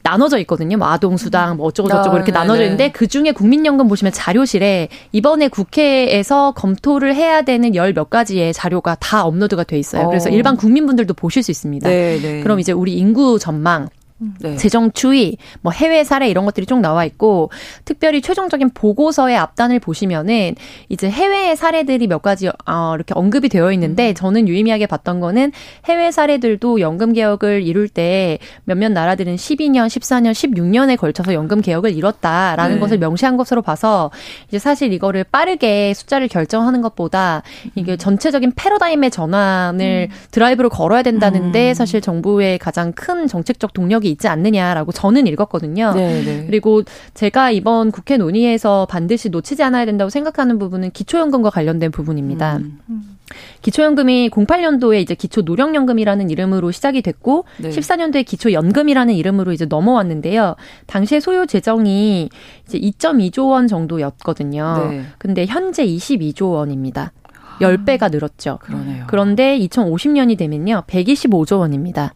[0.02, 0.78] 나눠져 있거든요.
[0.78, 2.40] 뭐 아동수당, 뭐 어쩌고저쩌고 아, 이렇게 네네.
[2.40, 8.54] 나눠져 있는데 그 중에 국민연금 보시면 자료실에 이번에 국회에서 검토를 해야 되는 열 몇 가지의
[8.54, 10.08] 자료가 다 업로드가 돼 있어요.
[10.08, 10.34] 그래서 어.
[10.34, 11.90] 일반 국민분들도 보실 수 있습니다.
[11.90, 12.42] 네네.
[12.44, 13.90] 그럼 이제 우리 인구 전망,
[14.42, 14.58] 네.
[14.58, 17.50] 재정 추이, 뭐 해외 사례 이런 것들이 쭉 나와 있고
[17.86, 20.56] 특별히 최종적인 보고서의 앞단을 보시면은
[20.90, 24.14] 이제 해외의 사례들이 몇 가지 어, 이렇게 언급이 되어 있는데 음.
[24.14, 25.52] 저는 유의미하게 봤던 거는
[25.86, 32.76] 해외 사례들도 연금 개혁을 이룰 때 몇몇 나라들은 12년, 14년, 16년에 걸쳐서 연금 개혁을 이뤘다라는
[32.76, 32.80] 네.
[32.80, 34.12] 것을 명시한 것으로 봐서
[34.50, 37.42] 이제 사실 이거를 빠르게 숫자를 결정하는 것보다
[37.76, 37.98] 이게 음.
[37.98, 40.16] 전체적인 패러다임의 전환을 음.
[40.32, 41.74] 드라이브를 걸어야 된다는데 음.
[41.74, 45.94] 사실 정부의 가장 큰 정책적 동력이 있지 않느냐라고 저는 읽었거든요.
[45.94, 46.24] 네네.
[46.24, 46.46] 네.
[46.46, 52.58] 그리고 제가 이번 국회 논의에서 반드시 놓치지 않아야 된다고 생각하는 부분은 기초연금과 관련된 부분입니다.
[52.58, 53.20] 음.
[53.62, 57.70] 기초연금이 08년도에 이제 기초노령연금이라는 이름으로 시작이 됐고 네.
[57.70, 60.56] 14년도에 기초연금이라는 이름으로 이제 넘어왔는데요.
[60.88, 62.30] 당시에 소요 재정이
[62.68, 64.88] 이제 2.2조 원 정도였거든요.
[64.90, 65.04] 네.
[65.18, 67.12] 근데 현재 22조 원입니다.
[67.60, 68.58] 10배가 늘었죠.
[68.62, 69.04] 그러네요.
[69.08, 70.84] 그런데 2050년이 되면요.
[70.88, 72.14] 125조 원입니다.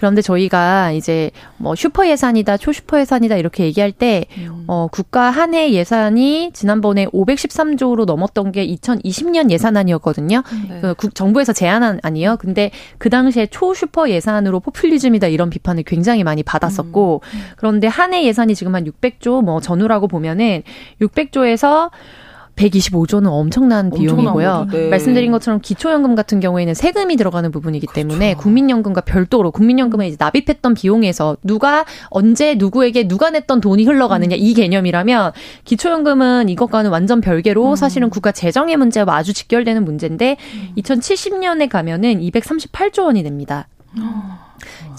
[0.00, 4.64] 그런데 저희가 이제 뭐 슈퍼 예산이다, 초슈퍼 예산이다 이렇게 얘기할 때 음.
[4.66, 10.42] 어, 국가 한 해 예산이 지난번에 513조로 넘었던 게 2020년 예산안이었거든요.
[10.70, 10.78] 네.
[10.80, 12.38] 그 국, 정부에서 제안한 아니에요.
[12.38, 17.40] 근데 그 당시에 초슈퍼 예산으로 포퓰리즘이다 이런 비판을 굉장히 많이 받았었고 음.
[17.56, 20.62] 그런데 한 해 예산이 지금 한 600조 뭐 전후라고 보면은
[21.02, 21.90] 600조에서
[22.60, 24.68] 125조는 엄청난 비용이고요.
[24.70, 24.88] 네.
[24.88, 28.08] 말씀드린 것처럼 기초연금 같은 경우에는 세금이 들어가는 부분이기 그렇죠.
[28.08, 34.40] 때문에 국민연금과 별도로 국민연금에 이제 납입했던 비용에서 누가 언제 누구에게 누가 냈던 돈이 흘러가느냐 음.
[34.40, 35.32] 이 개념이라면
[35.64, 37.76] 기초연금은 이것과는 완전 별개로 음.
[37.76, 40.68] 사실은 국가 재정의 문제와 아주 직결되는 문제인데 음.
[40.78, 43.68] 2070년에 가면은 238조 원이 됩니다.
[43.96, 44.39] 음.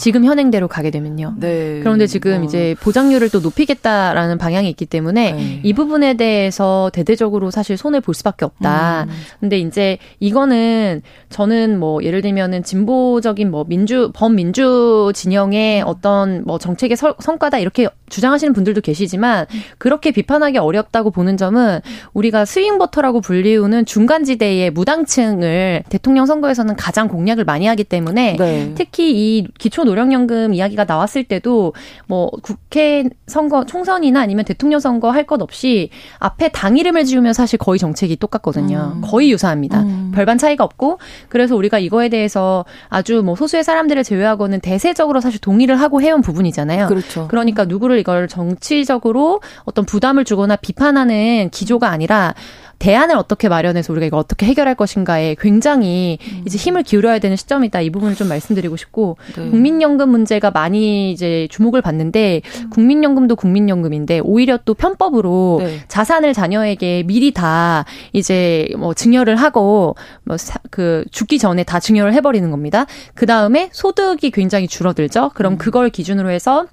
[0.02, 1.36] 지금 현행대로 가게 되면요.
[1.38, 1.80] 네.
[1.84, 2.44] 그런데 지금 어.
[2.44, 5.60] 이제 보장률을 또 높이겠다라는 방향이 있기 때문에 네.
[5.62, 9.04] 이 부분에 대해서 대대적으로 사실 손을 볼 수밖에 없다.
[9.04, 9.10] 음.
[9.40, 16.98] 근데 이제 이거는 저는 뭐 예를 들면은 진보적인 뭐 민주 범민주 진영의 어떤 뭐 정책의
[16.98, 19.46] 서, 성과다 이렇게 주장하시는 분들도 계시지만
[19.78, 21.80] 그렇게 비판하기 어렵다고 보는 점은
[22.14, 28.74] 우리가 스윙 버터라고 불리우는 중간 지대의 무당층을 대통령 선거에서는 가장 공략을 많이 하기 때문에 네.
[28.76, 31.74] 특히 이 기초 노령연금 이야기가 나왔을 때도
[32.08, 37.60] 뭐 국회 선거 총선이나 아니면 대통령 선거 할 것 없이 앞에 당 이름을 지으면 사실
[37.60, 38.94] 거의 정책이 똑같거든요.
[38.96, 39.02] 음.
[39.02, 39.82] 거의 유사합니다.
[39.82, 40.12] 음.
[40.14, 41.00] 별반 차이가 없고
[41.30, 46.88] 그래서 우리가 이거에 대해서 아주 뭐 소수의 사람들을 제외하고는 대세적으로 사실 동의를 하고 해온 부분이잖아요.
[46.88, 47.28] 그렇죠.
[47.28, 52.34] 그러니까 누구를 이걸 정치적으로 어떤 부담을 주거나 비판하는 기조가 아니라
[52.82, 56.44] 대안을 어떻게 마련해서 우리가 이거 어떻게 해결할 것인가에 굉장히 음.
[56.46, 57.82] 이제 힘을 기울여야 되는 시점이다.
[57.82, 59.50] 이 부분을 좀 말씀드리고 싶고 네.
[59.50, 62.70] 국민연금 문제가 많이 이제 주목을 받는데 음.
[62.70, 65.80] 국민연금도 국민연금인데 오히려 또 편법으로 네.
[65.88, 70.38] 자산을 자녀에게 미리 다 이제 뭐 증여를 하고 뭐
[70.70, 72.86] 그 죽기 전에 다 증여를 해버리는 겁니다.
[73.14, 75.32] 그 다음에 소득이 굉장히 줄어들죠.
[75.36, 75.58] 그럼 음.
[75.58, 76.66] 그걸 기준으로 해서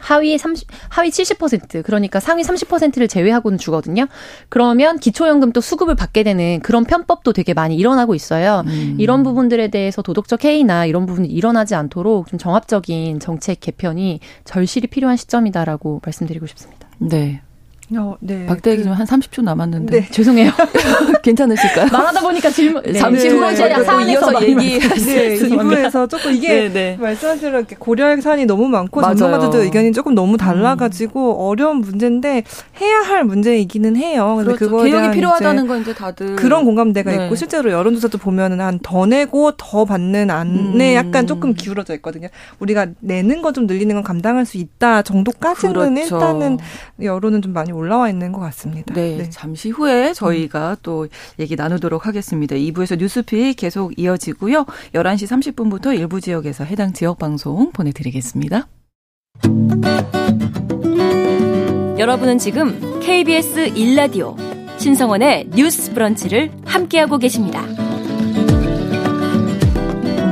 [0.00, 4.06] 하위 30, 하위 70% 그러니까 상위 30%를 제외하고는 주거든요.
[4.48, 8.62] 그러면 기초연금도 수급을 받게 되는 그런 편법도 되게 많이 일어나고 있어요.
[8.66, 8.96] 음.
[8.98, 15.16] 이런 부분들에 대해서 도덕적 해이나 이런 부분이 일어나지 않도록 좀 정합적인 정책 개편이 절실히 필요한
[15.16, 16.88] 시점이다라고 말씀드리고 싶습니다.
[16.98, 17.42] 네.
[17.96, 18.46] 어, 네.
[18.46, 20.00] 박대 기좀 그, 한 30초 남았는데.
[20.00, 20.08] 네.
[20.10, 20.50] 죄송해요.
[21.22, 21.88] 괜찮으실까요?
[21.90, 22.92] 말하다 보니까 질문, 네.
[22.94, 26.96] 잠시 후에 제가 사안에서 얘기할 수 네, 이부에서 조금 이게 네, 네.
[27.00, 29.02] 말씀하신 대로 고려할 사안이 너무 많고.
[29.02, 31.40] 전문가들도 의견이 조금 너무 달라가지고 음.
[31.48, 32.42] 어려운 문제인데
[32.80, 34.34] 해야 할 문제이기는 해요.
[34.38, 34.64] 근데 그렇죠.
[34.70, 37.24] 그거에 개혁이 필요하다는 건 이제 다들 그런 공감대가 네.
[37.24, 40.94] 있고 실제로 여론조사도 보면은 한 더 내고 더 받는 안에 음.
[40.94, 42.28] 약간 조금 기울어져 있거든요.
[42.60, 46.16] 우리가 내는 거 좀 늘리는 건 감당할 수 있다 정도까지는 그렇죠.
[46.16, 46.58] 일단은
[47.02, 48.94] 여론은 좀 많이 올라와 있는 것 같습니다.
[48.94, 49.30] 네, 네.
[49.30, 50.76] 잠시 후에 저희가 음.
[50.82, 52.56] 또 얘기 나누도록 하겠습니다.
[52.56, 54.64] 2부에서 뉴스픽 계속 이어지고요.
[54.94, 58.68] 11시 30분부터 일부 지역에서 해당 지역 방송 보내드리겠습니다.
[61.98, 64.36] 여러분은 지금 KBS 1라디오
[64.78, 67.87] 신성원의 뉴스 브런치를 함께하고 계십니다.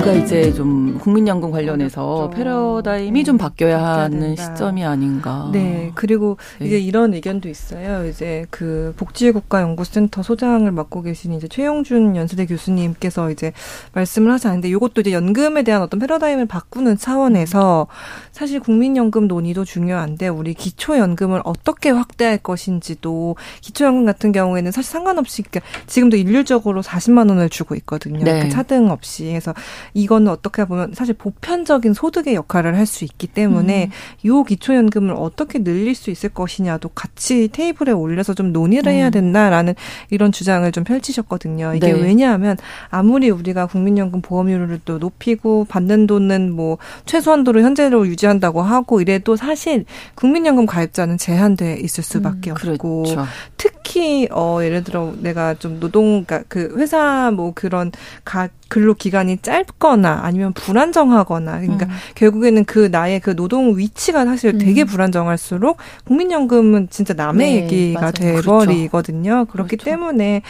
[0.06, 2.30] 뭔가 이제 좀 국민연금 관련해서 그렇죠.
[2.30, 5.50] 패러다임이 좀 바뀌어야 하는 시점이 아닌가.
[5.52, 5.90] 네.
[5.96, 6.66] 그리고 네.
[6.66, 8.06] 이제 이런 의견도 있어요.
[8.06, 13.52] 이제 그 복지국가연구센터 소장을 맡고 계신 이제 최용준 연수대 교수님께서 이제
[13.94, 17.88] 말씀을 하지 않는데 이것도 이제 연금에 대한 어떤 패러다임을 바꾸는 차원에서
[18.30, 25.68] 사실 국민연금 논의도 중요한데 우리 기초연금을 어떻게 확대할 것인지도 기초연금 같은 경우에는 사실 상관없이 그러니까
[25.86, 28.22] 지금도 일률적으로 40만 원을 주고 있거든요.
[28.22, 28.44] 네.
[28.44, 29.24] 그 차등 없이.
[29.24, 29.52] 그래서
[29.96, 33.90] 이거는 어떻게 보면 사실 보편적인 소득의 역할을 할 수 있기 때문에
[34.24, 34.28] 음.
[34.28, 39.10] 요 기초연금을 어떻게 늘릴 수 있을 것이냐도 같이 테이블에 올려서 좀 논의를 해야 음.
[39.10, 39.74] 된다라는
[40.10, 41.74] 이런 주장을 좀 펼치셨거든요.
[41.74, 42.00] 이게 네.
[42.00, 42.56] 왜냐하면
[42.88, 49.84] 아무리 우리가 국민연금 보험료를 또 높이고 받는 돈은 뭐 최소한도로 현재로 유지한다고 하고 이래도 사실
[50.14, 53.26] 국민연금 가입자는 제한돼 있을 수밖에 음, 없고 그렇죠.
[53.56, 57.90] 특히 어 예를 들어 내가 좀 노동 그러니까 그 회사 뭐 그런
[58.24, 61.90] 가 근로 기간이 짧거나 아니면 불안정하거나 그러니까 음.
[62.14, 64.86] 결국에는 그 나의 그 노동 위치가 사실 되게 음.
[64.86, 69.30] 불안정할수록 국민연금은 진짜 남의 네, 얘기가 돼 버리거든요.
[69.30, 69.52] 그렇죠.
[69.52, 69.84] 그렇기 그렇죠.
[69.84, 70.42] 때문에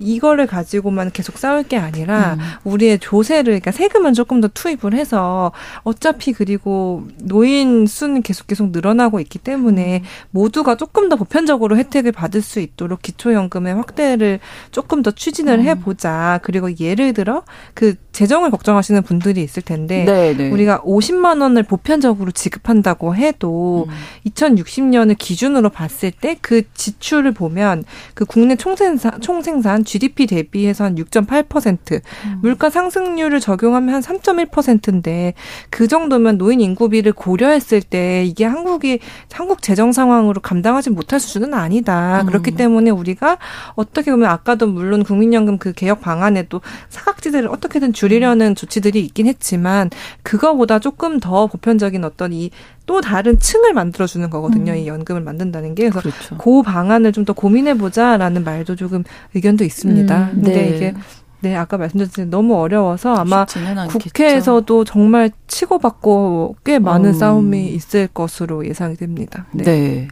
[0.00, 2.40] 이거를 가지고만 계속 싸울 게 아니라 음.
[2.64, 9.20] 우리의 조세를 그러니까 세금은 조금 더 투입을 해서 어차피 그리고 노인 수는 계속 계속 늘어나고
[9.20, 10.06] 있기 때문에 음.
[10.30, 14.40] 모두가 조금 더 보편적으로 혜택을 받을 수 있도록 기초연금의 확대를
[14.72, 15.64] 조금 더 추진을 음.
[15.64, 16.40] 해보자.
[16.42, 20.34] 그리고 예를 들어 그 재정을 걱정하시는 분들이 있을 텐데 네네.
[20.34, 20.50] 네.
[20.50, 23.94] 우리가 50만 원을 보편적으로 지급한다고 해도 음.
[24.30, 27.84] 2060년을 기준으로 봤을 때 그 지출을 보면
[28.14, 32.38] 그 국내 총생산 총생산 GDP 대비해서 한 6.8%, 음.
[32.42, 35.34] 물가 상승률을 적용하면 한 3.1%인데
[35.68, 39.00] 그 정도면 노인 인구비를 고려했을 때 이게 한국이
[39.32, 42.20] 한국 재정 상황으로 감당하지 못할 수준은 아니다.
[42.20, 42.26] 음.
[42.26, 43.38] 그렇기 때문에 우리가
[43.74, 49.90] 어떻게 보면 아까도 물론 국민연금 그 개혁 방안에도 사각지대를 어떻게든 줄이려는 조치들이 있긴 했지만
[50.22, 52.52] 그거보다 조금 더 보편적인 어떤 이
[52.90, 54.72] 또 다른 층을 만들어주는 거거든요.
[54.72, 54.76] 음.
[54.76, 55.90] 이 연금을 만든다는 게.
[55.90, 56.36] 그래서 그렇죠.
[56.36, 60.18] 그 방안을 좀 더 고민해보자라는 말도 조금 의견도 있습니다.
[60.18, 60.76] 음, 근데 네.
[60.76, 60.94] 이게
[61.42, 63.46] 네, 아까 말씀드렸듯이 너무 어려워서 아마
[63.88, 67.14] 국회에서도 정말 치고받고 꽤 많은 음.
[67.14, 69.46] 싸움이 있을 것으로 예상이 됩니다.
[69.52, 69.64] 네.
[69.64, 70.08] 네.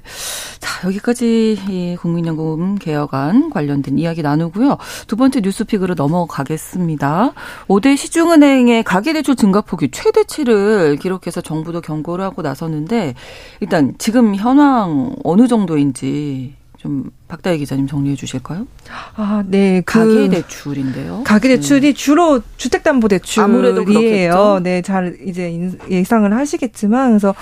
[0.59, 4.79] 자, 여기까지 이 국민연금 개혁안 관련된 이야기 나누고요.
[5.07, 7.33] 두 번째 뉴스픽으로 넘어가겠습니다.
[7.69, 13.15] 5대 시중은행의 가계대출 증가폭이 최대치를 기록해서 정부도 경고를 하고 나섰는데
[13.61, 18.67] 일단 지금 현황 어느 정도인지 좀 박다혜 기자님 정리해 주실까요?
[19.15, 19.83] 아, 네.
[19.85, 21.23] 그 가계 대출인데요.
[21.25, 21.93] 가계 대출이 네.
[21.93, 23.45] 주로 주택 담보 대출이에요.
[23.45, 24.61] 아무래도 그렇겠죠.
[24.63, 27.35] 네, 잘 이제 예상을 하시겠지만 그래서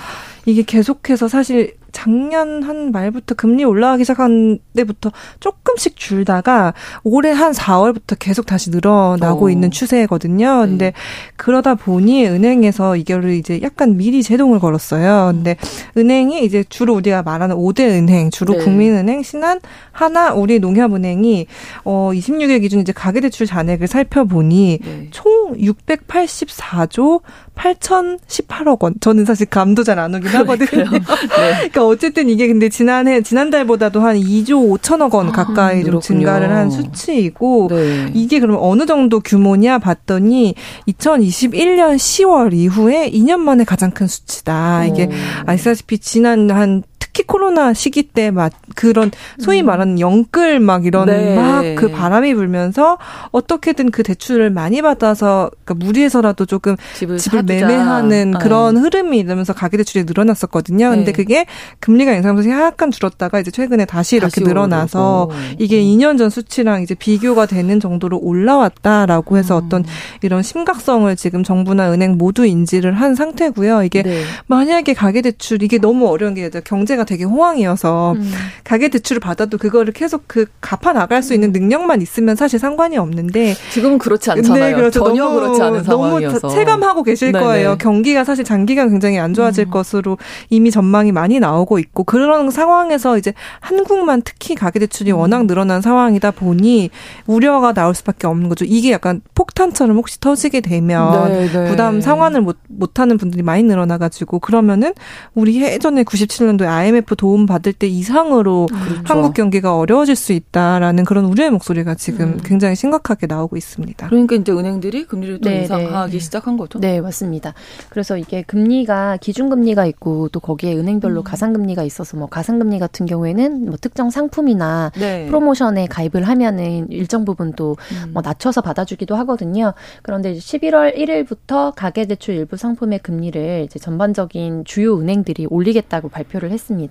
[0.45, 6.73] 이게 계속해서 사실 작년 한 말부터 금리 올라가기 시작한 때부터 조금씩 줄다가
[7.03, 9.47] 올해 한 4월부터 계속 다시 늘어나고 오.
[9.47, 9.49] 어.
[9.49, 10.65] 있는 추세거든요.
[10.65, 10.67] 네.
[10.67, 10.93] 근데
[11.37, 15.31] 그러다 보니 은행에서 이거를 이제 약간 미리 제동을 걸었어요.
[15.33, 15.57] 근데
[15.97, 18.63] 은행이 이제 주로 우리가 말하는 5대 은행, 주로 네.
[18.63, 19.59] 국민은행, 신한,
[19.91, 21.47] 하나, 우리 농협은행이
[21.83, 25.07] 어 26일 기준 이제 가계 대출 잔액을 살펴보니 네.
[25.11, 27.21] 총 684조
[27.55, 28.93] 8,018억 원.
[28.99, 30.83] 저는 사실 감도 잘 안 오긴 하거든요.
[30.91, 30.99] 네.
[30.99, 36.51] 그러니까 어쨌든 이게 근데 지난해 지난달보다도 한 2조 5천억 원 아, 가까이 아, 좀 증가를
[36.51, 38.11] 한 수치이고 네.
[38.13, 40.53] 이게 그럼 어느 정도 규모냐 봤더니
[40.87, 44.85] 2021년 10월 이후에 2년 만에 가장 큰 수치다.
[44.85, 45.09] 이게 오.
[45.47, 46.83] 아시다시피 지난 한
[47.17, 49.65] 특히 코로나 시기 때 막 그런 소위 음.
[49.65, 51.35] 말하는 영끌 막 이런 네.
[51.35, 52.99] 막그 바람이 불면서
[53.31, 58.81] 어떻게든 그 대출을 많이 받아서 그러니까 무리해서라도 조금 집을, 집을 매매하는 아, 그런 네.
[58.81, 60.91] 흐름이 이러면서 가계 대출이 늘어났었거든요.
[60.91, 61.11] 근데 네.
[61.11, 61.45] 그게
[61.79, 65.39] 금리가 인상하면서 약간 줄었다가 이제 최근에 다시 이렇게 다시 늘어나서 오르고.
[65.57, 69.65] 이게 2년 전 수치랑 이제 비교가 되는 정도로 올라왔다라고 해서 음.
[69.65, 69.85] 어떤
[70.21, 73.83] 이런 심각성을 지금 정부나 은행 모두 인지를 한 상태고요.
[73.83, 74.21] 이게 네.
[74.45, 78.31] 만약에 가계 대출 이게 너무 어려운 게 경제가 되게 호황이어서 음.
[78.63, 81.53] 가계 대출을 받아도 그거를 계속 그 갚아 나갈 수 있는 음.
[81.53, 84.63] 능력만 있으면 사실 상관이 없는데 지금은 그렇지 않잖아요.
[84.63, 85.03] 네, 그렇죠.
[85.03, 87.43] 전혀 너무, 그렇지 않은 상황이어서 너무 체감하고 계실 네네.
[87.43, 87.77] 거예요.
[87.79, 89.71] 경기가 사실 장기간 굉장히 안 좋아질 음.
[89.71, 90.17] 것으로
[90.49, 95.17] 이미 전망이 많이 나오고 있고 그런 상황에서 이제 한국만 특히 가계 대출이 음.
[95.17, 96.89] 워낙 늘어난 상황이다 보니
[97.25, 98.65] 우려가 나올 수밖에 없는 거죠.
[98.65, 101.69] 이게 약간 폭탄처럼 혹시 터지게 되면 네네.
[101.69, 104.93] 부담 상환을 못 못하는 분들이 많이 늘어나가지고 그러면은
[105.33, 109.01] 우리 예전에 97년도에 IMF IMF 도움 받을 때 이상으로 그렇죠.
[109.05, 112.39] 한국 경기가 어려워질 수 있다라는 그런 우려의 목소리가 지금 음.
[112.43, 114.07] 굉장히 심각하게 나오고 있습니다.
[114.07, 116.19] 그러니까 이제 은행들이 금리를 또 네, 인상하기 네.
[116.19, 116.79] 시작한 거죠.
[116.79, 117.53] 네, 맞습니다.
[117.89, 121.23] 그래서 이게 금리가 기준금리가 있고 또 거기에 은행별로 음.
[121.23, 125.27] 가상금리가 있어서 뭐 가상금리 같은 경우에는 뭐 특정 상품이나 네.
[125.27, 128.13] 프로모션에 가입을 하면은 일정 부분 또뭐 음.
[128.23, 129.73] 낮춰서 받아주기도 하거든요.
[130.01, 136.86] 그런데 11월 1일부터 가계대출 일부 상품의 금리를 이제 전반적인 주요 은행들이 올리겠다고 발표를 했습니다.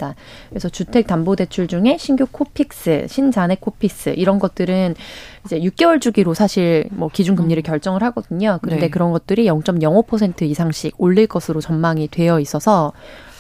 [0.49, 4.95] 그래서 주택담보대출 중에 신규 코픽스, 신잔액 코픽스 이런 것들은
[5.45, 7.65] 이제 6개월 주기로 사실 뭐 기준 금리를 음.
[7.65, 8.59] 결정을 하거든요.
[8.63, 8.91] 그런데 네.
[8.91, 12.93] 그런 것들이 0.05% 이상씩 올릴 것으로 전망이 되어 있어서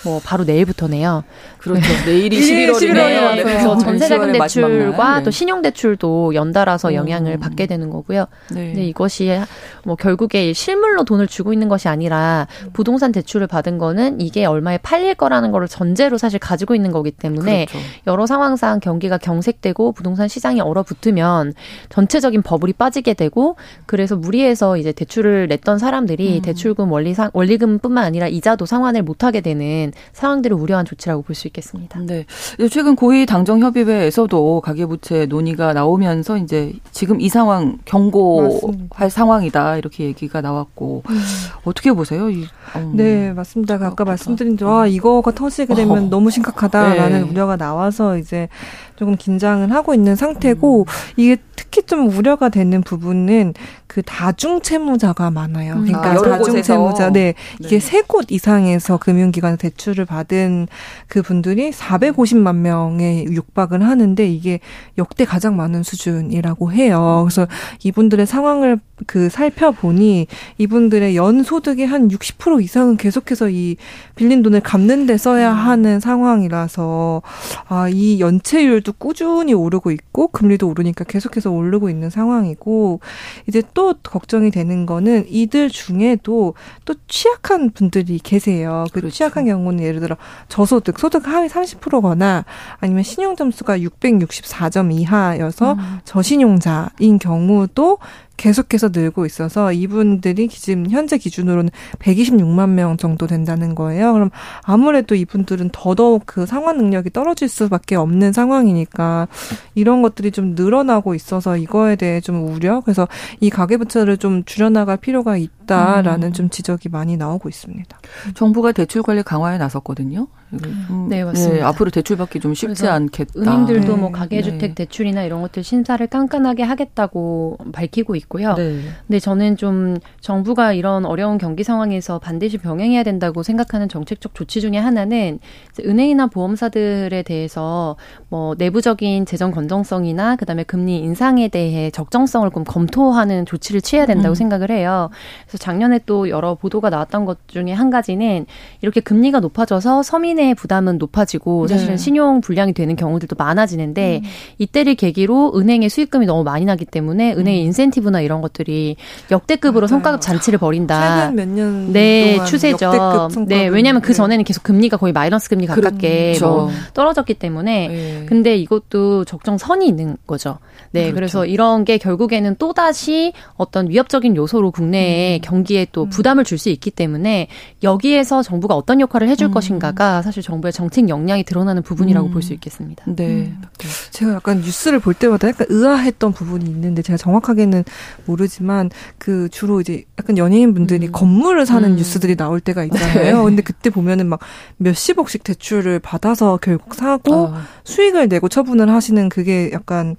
[0.07, 1.25] 뭐 바로 내일부터네요.
[1.59, 1.81] 그렇죠.
[2.07, 3.35] 내일이 11월이네요.
[3.35, 3.43] 네.
[3.43, 5.25] 그래서 전세자금 대출과 네.
[5.25, 7.41] 또 신용 대출도 연달아서 영향을 음.
[7.41, 8.27] 받게 되는 거고요.
[8.53, 8.67] 네.
[8.67, 9.41] 근데 이것이
[9.85, 15.17] 뭐 결국에 실물로 돈을 주고 있는 것이 아니라 부동산 대출을 받은 거는 이게 얼마에 팔릴
[15.17, 17.85] 거라는 거를 전제로 사실 가지고 있는 거기 때문에 그렇죠.
[18.07, 21.53] 여러 상황상 경기가 경색되고 부동산 시장이 얼어붙으면
[21.89, 26.43] 전체적인 버블이 빠지게 되고 그래서 무리해서 이제 대출을 냈던 사람들이 음.
[26.43, 31.47] 대출금 원리 상 원리금뿐만 아니라 이자도 상환을 못 하게 되는 상황들을 우려한 조치라고 볼 수
[31.49, 32.01] 있겠습니다.
[32.01, 32.25] 네.
[32.71, 39.09] 최근 고위 당정 협의회에서도 가계부채 논의가 나오면서 이제 지금 이 상황 경고할 맞습니다.
[39.09, 41.21] 상황이다 이렇게 얘기가 나왔고 음.
[41.65, 42.31] 어떻게 보세요?
[42.31, 42.93] 이, 음.
[42.95, 43.75] 네, 맞습니다.
[43.75, 44.89] 아까 말씀드린 와 음.
[44.89, 46.09] 이거가 터지게 되면 어.
[46.09, 47.31] 너무 심각하다라는 네.
[47.31, 48.49] 우려가 나와서 이제
[48.97, 51.13] 조금 긴장을 하고 있는 상태고 음.
[51.17, 53.53] 이게 특히 좀 우려가 되는 부분은
[53.87, 55.75] 그 다중 채무자가 많아요.
[55.75, 55.85] 음.
[55.85, 57.81] 그러니까 아, 다중 채무자, 네, 이게 네.
[57.81, 60.69] 세곳 이상에서 금융기관 대출을 받은
[61.07, 64.61] 그 분들이 450만 명에 육박을 하는데 이게
[64.99, 67.25] 역대 가장 많은 수준이라고 해요.
[67.27, 67.47] 그래서
[67.85, 70.27] 이분들의 상황을 그 살펴보니
[70.59, 73.77] 이분들의 연 소득의 한 60% 이상은 계속해서 이
[74.15, 75.57] 빌린 돈을 갚는 데 써야 음.
[75.57, 77.23] 하는 상황이라서
[77.69, 83.01] 아, 이 연체율도 꾸준히 오르고 있고 금리도 오르니까 계속해서 오르고 있는 상황이고
[83.49, 88.85] 이제 또 걱정이 되는 거는 이들 중에도 또 취약한 분들이 계세요.
[88.93, 89.15] 그 그렇죠.
[89.15, 90.17] 취약한 경우 는 예를 들어
[90.49, 92.45] 저소득, 소득 하위 30%거나
[92.81, 95.99] 아니면 신용 점수가 664점 이하여서 음.
[96.05, 97.99] 저신용자인 경우도
[98.37, 104.13] 계속해서 늘고 있어서 이분들이 지금 현재 기준으로는 126만 명 정도 된다는 거예요.
[104.13, 104.31] 그럼
[104.63, 109.29] 아무래도 이분들은 더더욱 그 상환 능력이 떨어질 수밖에 없는 상황이니까
[109.75, 112.81] 이런 것들이 좀 늘어나고 있어서 이거에 대해 좀 우려.
[112.81, 113.09] 그래서
[113.41, 116.33] 이 가계부채를 좀 줄여나갈 필요가 있다라는 음.
[116.33, 117.99] 좀 지적이 많이 나오고 있습니다.
[118.35, 120.29] 정부가 대출 관리 강화에 나섰거든요.
[120.53, 121.07] 음.
[121.09, 121.55] 네, 맞습니다.
[121.57, 123.41] 네, 앞으로 대출받기 좀 쉽지 않겠다.
[123.41, 124.01] 은행들도 네.
[124.01, 124.75] 뭐 가계주택 네.
[124.75, 128.55] 대출이나 이런 것들 심사를 깐깐하게 하겠다고 밝히고 있고요.
[128.55, 128.81] 네.
[129.07, 134.79] 근데 저는 좀 정부가 이런 어려운 경기 상황에서 반드시 병행해야 된다고 생각하는 정책적 조치 중에
[134.79, 135.41] 하나는
[135.85, 137.97] 은행이나 보험사들에 대해서
[138.29, 144.35] 뭐 내부적인 재정 건정성이나 그다음에 금리 인상에 대해 적정성을 좀 검토하는 조치를 취해야 된다고 음.
[144.35, 145.11] 생각을 해요.
[145.47, 148.47] 그래서 작년에 또 여러 보도가 나왔던 것 중에 한 가지는
[148.81, 151.75] 이렇게 금리가 높아져서 서민 시민의 부담은 높아지고 네.
[151.75, 154.29] 사실은 신용 불량이 되는 경우들도 많아지는데 음.
[154.59, 157.41] 이때를 계기로 은행의 수익금이 너무 많이 나기 때문에 음.
[157.41, 158.97] 은행의 인센티브나 이런 것들이
[159.31, 159.89] 역대급으로 맞아요.
[159.89, 161.31] 성과급 잔치를 벌인다.
[161.31, 163.29] 최근 몇년 네, 추세죠.
[163.47, 164.15] 네, 왜냐하면 그 네.
[164.15, 166.47] 전에는 계속 금리가 거의 마이너스 금리 가깝게 그렇죠.
[166.47, 168.27] 뭐 떨어졌기 때문에 네.
[168.27, 170.59] 근데 이것도 적정 선이 있는 거죠.
[170.93, 171.15] 네, 그렇죠.
[171.15, 175.41] 그래서 이런 게 결국에는 또 다시 어떤 위협적인 요소로 국내의 음.
[175.43, 176.09] 경기에 또 음.
[176.11, 177.49] 부담을 줄 수 있기 때문에
[177.83, 179.51] 여기에서 정부가 어떤 역할을 해줄 음.
[179.53, 182.33] 것인가가 사실 정부의 정책 역량이 드러나는 부분이라고 음.
[182.33, 183.05] 볼수 있겠습니다.
[183.07, 183.27] 네.
[183.27, 183.63] 음.
[184.11, 187.85] 제가 약간 뉴스를 볼 때마다 약간 의아했던 부분이 있는데 제가 정확하게는
[188.25, 191.13] 모르지만 그 주로 이제 약간 연예인 분들이 음.
[191.13, 191.97] 건물을 사는 음.
[191.97, 193.39] 뉴스들이 나올 때가 있잖아요.
[193.39, 193.45] 네.
[193.45, 194.41] 근데 그때 보면은 막
[194.79, 197.55] 몇십억씩 대출을 받아서 결국 사고 어.
[197.85, 200.17] 수익을 내고 처분을 하시는 그게 약간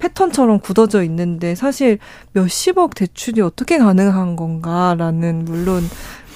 [0.00, 1.98] 패턴처럼 굳어져 있는데 사실
[2.32, 5.82] 몇십억 대출이 어떻게 가능한 건가라는 물론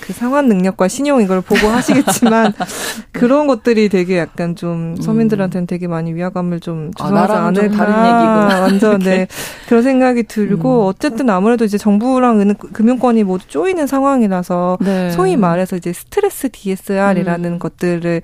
[0.06, 2.52] 그 상환 능력과 신용 이걸 보고 하시겠지만
[3.12, 7.68] 그런 것들이 되게 약간 좀 서민들한테는 되게 많이 위화감을 좀 아, 주소하지 아, 않을까.
[7.68, 8.60] 좀 다른 얘기구나.
[8.64, 9.26] 완전 네
[9.68, 10.86] 그런 생각이 들고 음.
[10.88, 15.10] 어쨌든 아무래도 이제 정부랑 은 금융권이 모두 쪼이는 상황이라서 네.
[15.10, 17.58] 소위 말해서 이제 스트레스 DSR이라는 음.
[17.58, 18.22] 것들을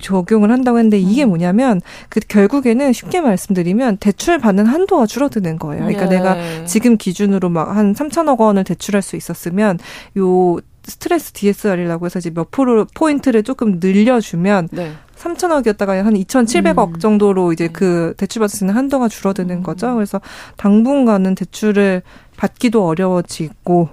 [0.00, 1.28] 적용을 한다고 했는데 이게 음.
[1.28, 5.84] 뭐냐면 그 결국에는 쉽게 말씀드리면 대출 받는 한도가 줄어드는 거예요.
[5.84, 6.16] 그러니까 네.
[6.16, 9.78] 내가 지금 기준으로 막 한 3천억 원을 대출할 수 있었으면
[10.18, 14.92] 요 스트레스 DSR이라고 해서 이제 몇 프로 포인트를 조금 늘려주면 네.
[15.16, 16.98] 3천억이었다가 한 2,700억 음.
[16.98, 19.94] 정도로 이제 그 대출 받을 수 있는 한도가 줄어드는 거죠.
[19.94, 20.20] 그래서
[20.56, 22.02] 당분간은 대출을
[22.36, 23.88] 받기도 어려워지고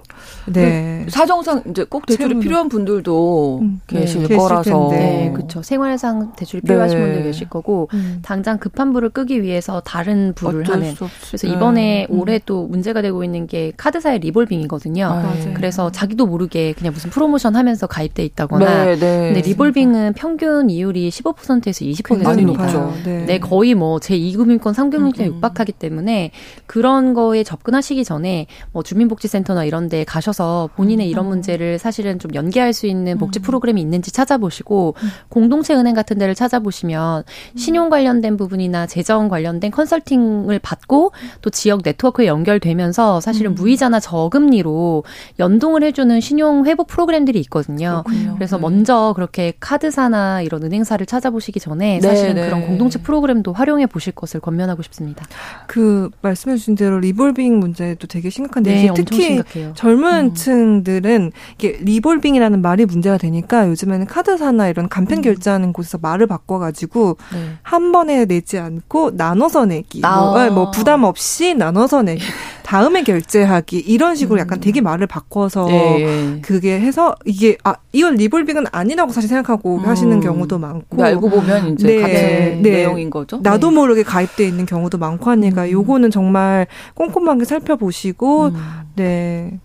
[0.46, 6.32] 네그 사정상 이제 꼭 대출이 채 필요한 분들도 음, 계실 네, 거라서 네, 그렇죠 생활상
[6.36, 7.04] 대출이 필요하신 네.
[7.04, 8.20] 분들 계실 거고 음.
[8.22, 10.94] 당장 급한 불을 끄기 위해서 다른 불을 하는
[11.28, 12.18] 그래서 이번에 음.
[12.18, 15.04] 올해 또 문제가 되고 있는 게 카드사의 리볼빙이거든요.
[15.04, 19.32] 아, 그래서 자기도 모르게 그냥 무슨 프로모션 하면서 가입돼 있다거나 네, 네.
[19.32, 23.26] 근데 리볼빙은 평균 이율이 15%에서 20%니까 네.
[23.26, 23.38] 네.
[23.38, 25.34] 거의 뭐 제2금융권 3금융권에 음, 음.
[25.34, 26.30] 육박하기 때문에
[26.66, 28.29] 그런 거에 접근하시기 전에
[28.72, 31.30] 뭐 주민복지센터나 이런 데 가셔서 본인의 이런 음.
[31.30, 33.42] 문제를 사실은 좀 연계할 수 있는 복지 음.
[33.42, 35.08] 프로그램이 있는지 찾아보시고 음.
[35.28, 37.24] 공동체 은행 같은 데를 찾아보시면
[37.56, 41.12] 신용 관련된 부분이나 재정 관련된 컨설팅을 받고
[41.42, 45.04] 또 지역 네트워크에 연결되면서 사실은 무이자나 저금리로
[45.38, 48.02] 연동을 해주는 신용 회복 프로그램들이 있거든요.
[48.06, 48.34] 그렇군요.
[48.34, 48.62] 그래서 네.
[48.62, 52.46] 먼저 그렇게 카드사나 이런 은행사를 찾아보시기 전에 네, 사실은 네.
[52.46, 55.26] 그런 공동체 프로그램도 활용해 보실 것을 권면하고 싶습니다.
[55.66, 59.42] 그 말씀해 주신 대로 리볼빙 문제도 되게 되게 심각한데 네, 특히
[59.74, 60.34] 젊은 음.
[60.34, 65.22] 층들은 이게 리볼빙이라는 말이 문제가 되니까 요즘에는 카드사나 이런 간편 음.
[65.22, 67.52] 결제하는 곳에서 말을 바꿔가지고 네.
[67.62, 70.20] 한 번에 내지 않고 나눠서 내기, 아.
[70.20, 72.22] 뭐, 네, 뭐, 부담 없이 나눠서 내기.
[72.70, 74.60] 다음에 결제하기 이런 식으로 약간 음.
[74.60, 76.38] 되게 말을 바꿔서 네.
[76.40, 79.84] 그게 해서 이게 아 이건 리볼빙은 아니라고 사실 생각하고 음.
[79.84, 82.00] 하시는 경우도 많고 알고 보면 이제 네.
[82.00, 82.70] 같은 네.
[82.70, 83.40] 내용인 거죠.
[83.42, 83.74] 나도 네.
[83.74, 85.70] 모르게 가입돼 있는 경우도 많고 하니까 음.
[85.72, 88.54] 요거는 정말 꼼꼼하게 살펴보시고 음.
[88.94, 89.58] 네.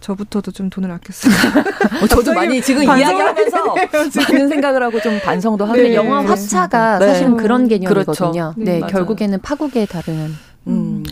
[0.00, 1.60] 저부터도 좀 돈을 아꼈습니다.
[2.02, 3.74] 어, 저도 많이 지금 이야기하면서
[4.32, 5.94] 많은 생각을 하고 좀 반성도 하고 네.
[5.94, 7.06] 영화 합차가 네.
[7.06, 8.04] 사실은 그런 개념이거든요.
[8.04, 8.54] 그렇죠.
[8.56, 10.36] 네, 네 결국에는 파국에 다른 음,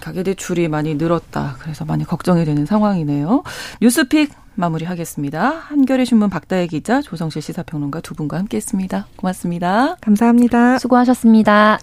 [0.01, 1.57] 가계대출이 많이 늘었다.
[1.61, 3.43] 그래서 많이 걱정이 되는 상황이네요.
[3.81, 5.51] 뉴스픽 마무리하겠습니다.
[5.51, 9.07] 한겨레 신문 박다혜 기자, 조성실 시사평론가 두 분과 함께했습니다.
[9.17, 9.97] 고맙습니다.
[10.01, 10.79] 감사합니다.
[10.79, 11.79] 수고하셨습니다.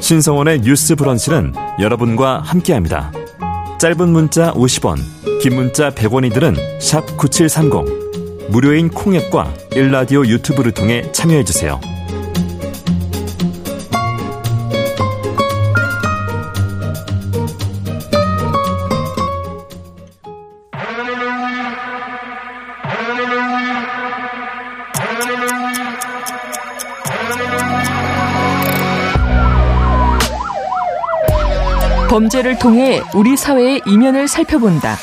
[0.00, 3.12] 신성원의 뉴스 브런치는 여러분과 함께합니다.
[3.78, 4.98] 짧은 문자 50원,
[5.40, 8.50] 긴 문자 100원이들은 9730.
[8.50, 11.91] 무료인 콩앱과 일라디오 유튜브를 통해 참여해주세요.
[32.12, 34.98] 범죄를 통해 우리 사회의 이면을 살펴본다.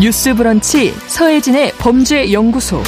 [0.00, 2.82] 뉴스 브런치 서혜진의 범죄 연구소.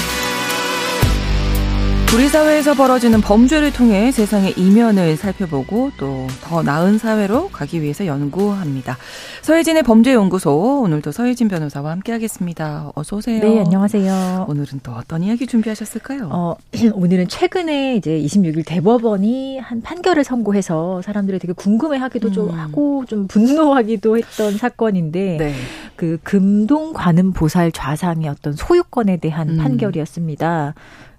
[2.15, 8.97] 우리 사회에서 벌어지는 범죄를 통해 세상의 이면을 살펴보고 또 더 나은 사회로 가기 위해서 연구합니다.
[9.45, 12.93] 서혜진의 범죄연구소 오늘도 서혜진 변호사와 함께하겠습니다.
[12.95, 13.41] 어서 오세요.
[13.41, 14.47] 네, 안녕하세요.
[14.49, 16.31] 오늘은 또 어떤 이야기 준비하셨을까요?
[16.33, 16.57] 어,
[16.95, 22.33] 오늘은 최근에 이제 26일 대법원이 한 판결을 선고해서 사람들이 되게 궁금해하기도 음.
[22.33, 25.55] 좀 하고 좀 분노하기도 했던 사건인데 네.
[25.95, 29.57] 그 금동 관음 보살 좌상의 어떤 소유권에 대한 음.
[29.59, 30.73] 판결이었습니다.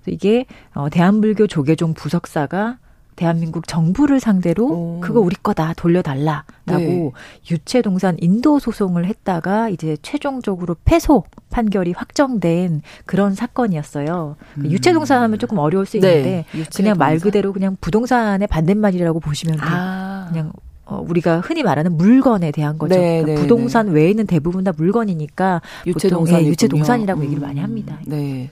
[0.07, 2.79] 이게 어, 대한불교 조계종 부석사가
[3.15, 4.99] 대한민국 정부를 상대로 오.
[4.99, 7.11] 그거 우리 거다 돌려달라라고 네.
[7.49, 14.35] 유체 동산 인도 소송을 했다가 이제 최종적으로 패소 판결이 확정된 그런 사건이었어요.
[14.57, 14.71] 음.
[14.71, 16.65] 유체 동산 하면 조금 어려울 수 있는데 네.
[16.75, 19.69] 그냥 말 그대로 그냥 부동산의 반대말이라고 보시면 돼요.
[19.71, 20.27] 아.
[20.29, 20.51] 그냥
[20.85, 22.95] 어, 우리가 흔히 말하는 물건에 대한 거죠.
[22.95, 23.93] 네, 그러니까 네, 부동산 네.
[23.93, 27.99] 외에는 대부분 다 물건이니까 유체동산 예, 유체동산이라고 음, 얘기를 많이 합니다.
[28.05, 28.49] 네.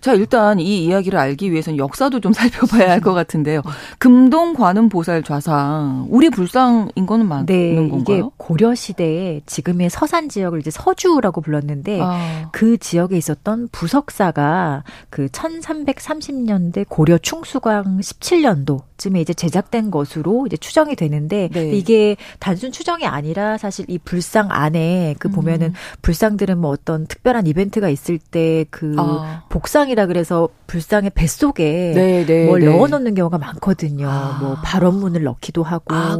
[0.00, 3.62] 자 일단 이 이야기를 알기 위해서는 역사도 좀 살펴봐야 할 것 같은데요.
[3.98, 8.00] 금동 관음 보살 좌상 우리 불상인 거는 맞는 네, 건가요?
[8.00, 12.48] 이게 고려 시대에 지금의 서산 지역을 이제 서주라고 불렀는데 아.
[12.52, 21.48] 그 지역에 있었던 부석사가 그 1330년대 고려 충수광 17년도쯤에 이제 제작된 것으로 이제 추정이 되는데
[21.52, 21.75] 네.
[21.76, 25.72] 이게 단순 추정이 아니라 사실 이 불상 안에 그 보면은 음.
[26.02, 29.44] 불상들은 뭐 어떤 특별한 이벤트가 있을 때그 아.
[29.48, 32.66] 복상이라 그래서 불상의 뱃속에 네, 네, 뭘 네.
[32.66, 34.08] 넣어놓는 경우가 많거든요.
[34.08, 34.38] 아.
[34.40, 36.18] 뭐 발언문을 넣기도 하고 아,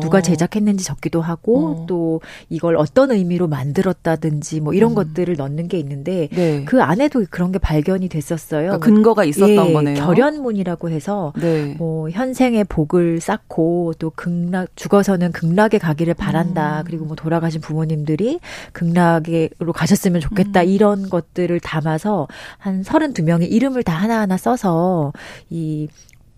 [0.00, 1.86] 누가 제작했는지 적기도 하고 어.
[1.88, 4.94] 또 이걸 어떤 의미로 만들었다든지 뭐 이런 음.
[4.94, 6.64] 것들을 넣는 게 있는데 네.
[6.64, 8.62] 그 안에도 그런 게 발견이 됐었어요.
[8.62, 10.04] 그러니까 근거가 있었던 예, 거네요.
[10.04, 11.74] 결연문이라고 해서 네.
[11.78, 16.80] 뭐 현생의 복을 쌓고 또 극락 죽어서는 극락에 가기를 바란다.
[16.80, 16.84] 음.
[16.84, 18.40] 그리고 뭐 돌아가신 부모님들이
[18.72, 20.62] 극락으로 가셨으면 좋겠다.
[20.62, 20.68] 음.
[20.68, 22.26] 이런 것들을 담아서
[22.58, 25.12] 한 32명의 이름을 다 하나하나 써서
[25.48, 25.88] 이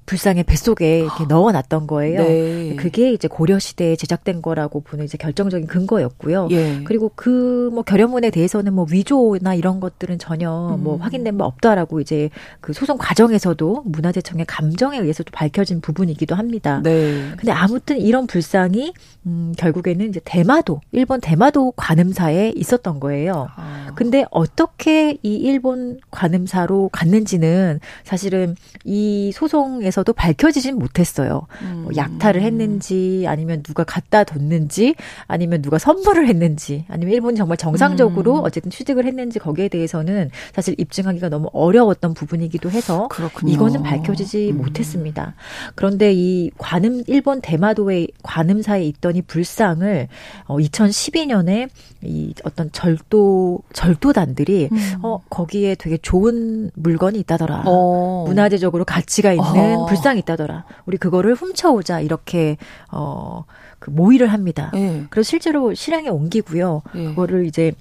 [0.07, 2.23] 불상의 뱃속에 이렇게 넣어놨던 거예요.
[2.23, 2.77] 네.
[2.77, 6.49] 그게 이제 고려 시대에 제작된 거라고 보는 이제 결정적인 근거였고요.
[6.51, 6.83] 예.
[6.85, 10.83] 그리고 그 뭐 결연문에 대해서는 뭐 위조나 이런 것들은 전혀 뭐 음.
[10.83, 12.29] 뭐 확인된 바 없다라고 이제
[12.61, 16.81] 그 소송 과정에서도 문화재청의 감정에 의해서 도 밝혀진 부분이기도 합니다.
[16.83, 17.31] 네.
[17.37, 18.93] 근데 아무튼 이런 불상이
[19.27, 23.49] 음 결국에는 이제 대마도 일본 대마도 관음사에 있었던 거예요.
[23.57, 23.93] 아.
[23.95, 31.47] 근데 어떻게 이 일본 관음사로 갔는지는 사실은 이 소송에 서 대해서도 밝혀지진 못했어요.
[31.63, 31.83] 음.
[31.85, 34.95] 뭐 약탈을 했는지 아니면 누가 갖다 뒀는지
[35.27, 38.45] 아니면 누가 선물을 했는지 아니면 일본이 정말 정상적으로 음.
[38.45, 43.53] 어쨌든 취득을 했는지 거기에 대해서는 사실 입증하기가 너무 어려웠던 부분이기도 해서 그렇군요.
[43.53, 44.59] 이거는 밝혀지지 음.
[44.59, 45.35] 못했습니다.
[45.75, 50.09] 그런데 이 관음 일본 대마도의 관음사에 있던 이 불상을
[50.47, 51.69] 어 2012년에
[52.03, 54.95] 이 어떤 절도 절도단들이 음.
[55.03, 57.65] 어 거기에 되게 좋은 물건이 있다더라.
[57.67, 58.25] 어.
[58.27, 59.87] 문화재적으로 가치가 있는 어.
[59.87, 60.65] 불상이 있다더라.
[60.87, 62.57] 우리 그거를 훔쳐오자 이렇게
[62.91, 63.45] 어
[63.83, 64.71] 그 모의를 합니다.
[64.77, 65.07] 예.
[65.11, 66.83] 그래서 실제로 실행에 옮기고요.
[66.95, 67.05] 예.
[67.07, 67.73] 그거를 이제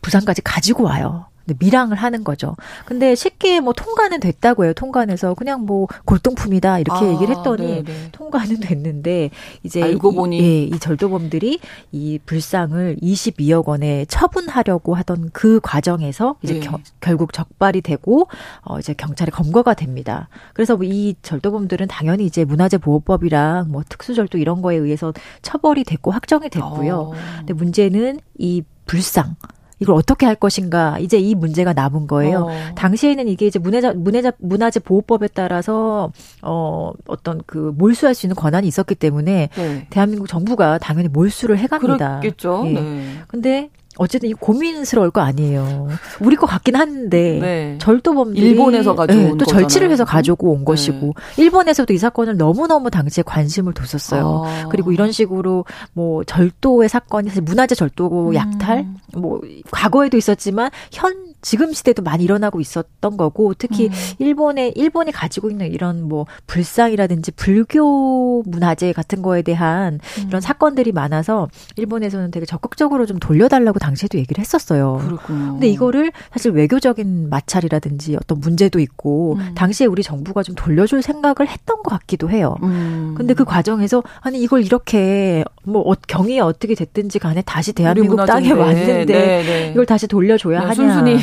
[0.00, 1.26] 부산까지 가지고 와요.
[1.58, 2.56] 밀항을 하는 거죠.
[2.84, 4.72] 근데 쉽게 뭐 통과는 됐다고 해요.
[4.74, 8.08] 통과해서 그냥 뭐 골동품이다 이렇게 아, 얘기를 했더니 네네.
[8.12, 9.30] 통과는 됐는데
[9.62, 11.60] 이제 알고 보니 이, 예, 이 절도범들이
[11.92, 16.60] 이 불상을 22억 원에 처분하려고 하던 그 과정에서 이제 네.
[16.60, 18.28] 겨, 결국 적발이 되고
[18.62, 20.28] 어 이제 경찰에 검거가 됩니다.
[20.52, 26.10] 그래서 뭐 이 절도범들은 당연히 이제 문화재 보호법이랑 뭐 특수절도 이런 거에 의해서 처벌이 됐고
[26.10, 26.96] 확정이 됐고요.
[26.96, 27.12] 어.
[27.38, 29.36] 근데 문제는 이 불상
[29.80, 32.46] 이걸 어떻게 할 것인가 이제 이 문제가 남은 거예요.
[32.50, 32.74] 어.
[32.74, 36.12] 당시에는 이게 이제 문화재 문화재 문화재 보호법에 따라서
[36.42, 39.86] 어 어떤 그 몰수할 수 있는 권한이 있었기 때문에 네.
[39.90, 42.20] 대한민국 정부가 당연히 몰수를 해갑니다.
[42.20, 42.64] 그렇겠죠.
[42.66, 42.72] 예.
[42.72, 43.04] 네.
[43.26, 45.88] 근데 어쨌든 이 고민스러울 거 아니에요.
[46.20, 47.78] 우리 거 같긴 한데 네.
[47.80, 50.64] 절도범들이 일본에서 가져온 네, 또 절치를 해서 가지고 온 네.
[50.64, 54.44] 것이고 일본에서도 이 사건을 너무 너무 당시에 관심을 뒀었어요.
[54.46, 54.68] 아.
[54.70, 58.96] 그리고 이런 식으로 뭐 절도의 사건이 문화재 절도 약탈 음.
[59.14, 63.92] 뭐 과거에도 있었지만 현 지금 시대도 많이 일어나고 있었던 거고 특히 음.
[64.18, 70.24] 일본의 일본이 가지고 있는 이런 뭐 불상이라든지 불교 문화재 같은 거에 대한 음.
[70.28, 75.00] 이런 사건들이 많아서 일본에서는 되게 적극적으로 좀 돌려달라고 당시에도 얘기를 했었어요.
[75.04, 75.52] 그렇군요.
[75.52, 79.54] 근데 이거를 사실 외교적인 마찰이라든지 어떤 문제도 있고 음.
[79.54, 82.56] 당시에 우리 정부가 좀 돌려줄 생각을 했던 것 같기도 해요.
[82.62, 83.14] 음.
[83.16, 88.50] 근데 그 과정에서 아니 이걸 이렇게 뭐 어, 경위에 어떻게 됐든지 간에 다시 대한민국 땅에
[88.50, 89.70] 왔는데 네, 네.
[89.72, 90.74] 이걸 다시 돌려줘야 네, 하냐.
[90.74, 91.18] 순순히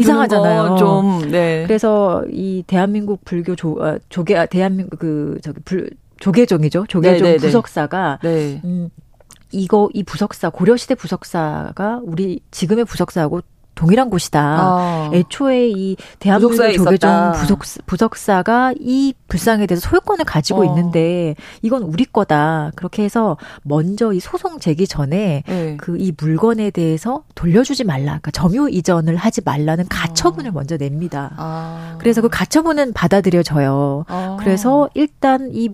[0.00, 0.76] 이상하잖아요.
[0.76, 1.64] 좀 네.
[1.66, 5.90] 그래서 이 대한민국 불교 조 아, 조계 아, 대한민국 그 저기 불
[6.20, 6.86] 조계종이죠.
[6.88, 7.38] 조계종 네네네.
[7.38, 8.60] 부석사가 네.
[8.64, 8.90] 음
[9.52, 13.40] 이거 이 부석사 고려시대 부석사가 우리 지금의 부석사하고
[13.80, 14.40] 동일한 곳이다.
[14.42, 15.10] 아.
[15.14, 20.64] 애초에 이 대한민국 조계종 부석, 부석사가 이 불상에 대해서 소유권을 가지고 어.
[20.66, 22.72] 있는데 이건 우리 거다.
[22.76, 25.76] 그렇게 해서 먼저 이 소송 제기 전에 네.
[25.78, 28.18] 그이 물건에 대해서 돌려주지 말라.
[28.20, 30.52] 그러니까 점유 이전을 하지 말라는 가처분을 어.
[30.52, 31.32] 먼저 냅니다.
[31.38, 31.96] 아.
[31.98, 34.04] 그래서 그 가처분은 받아들여져요.
[34.08, 34.36] 아.
[34.38, 35.70] 그래서 일단 이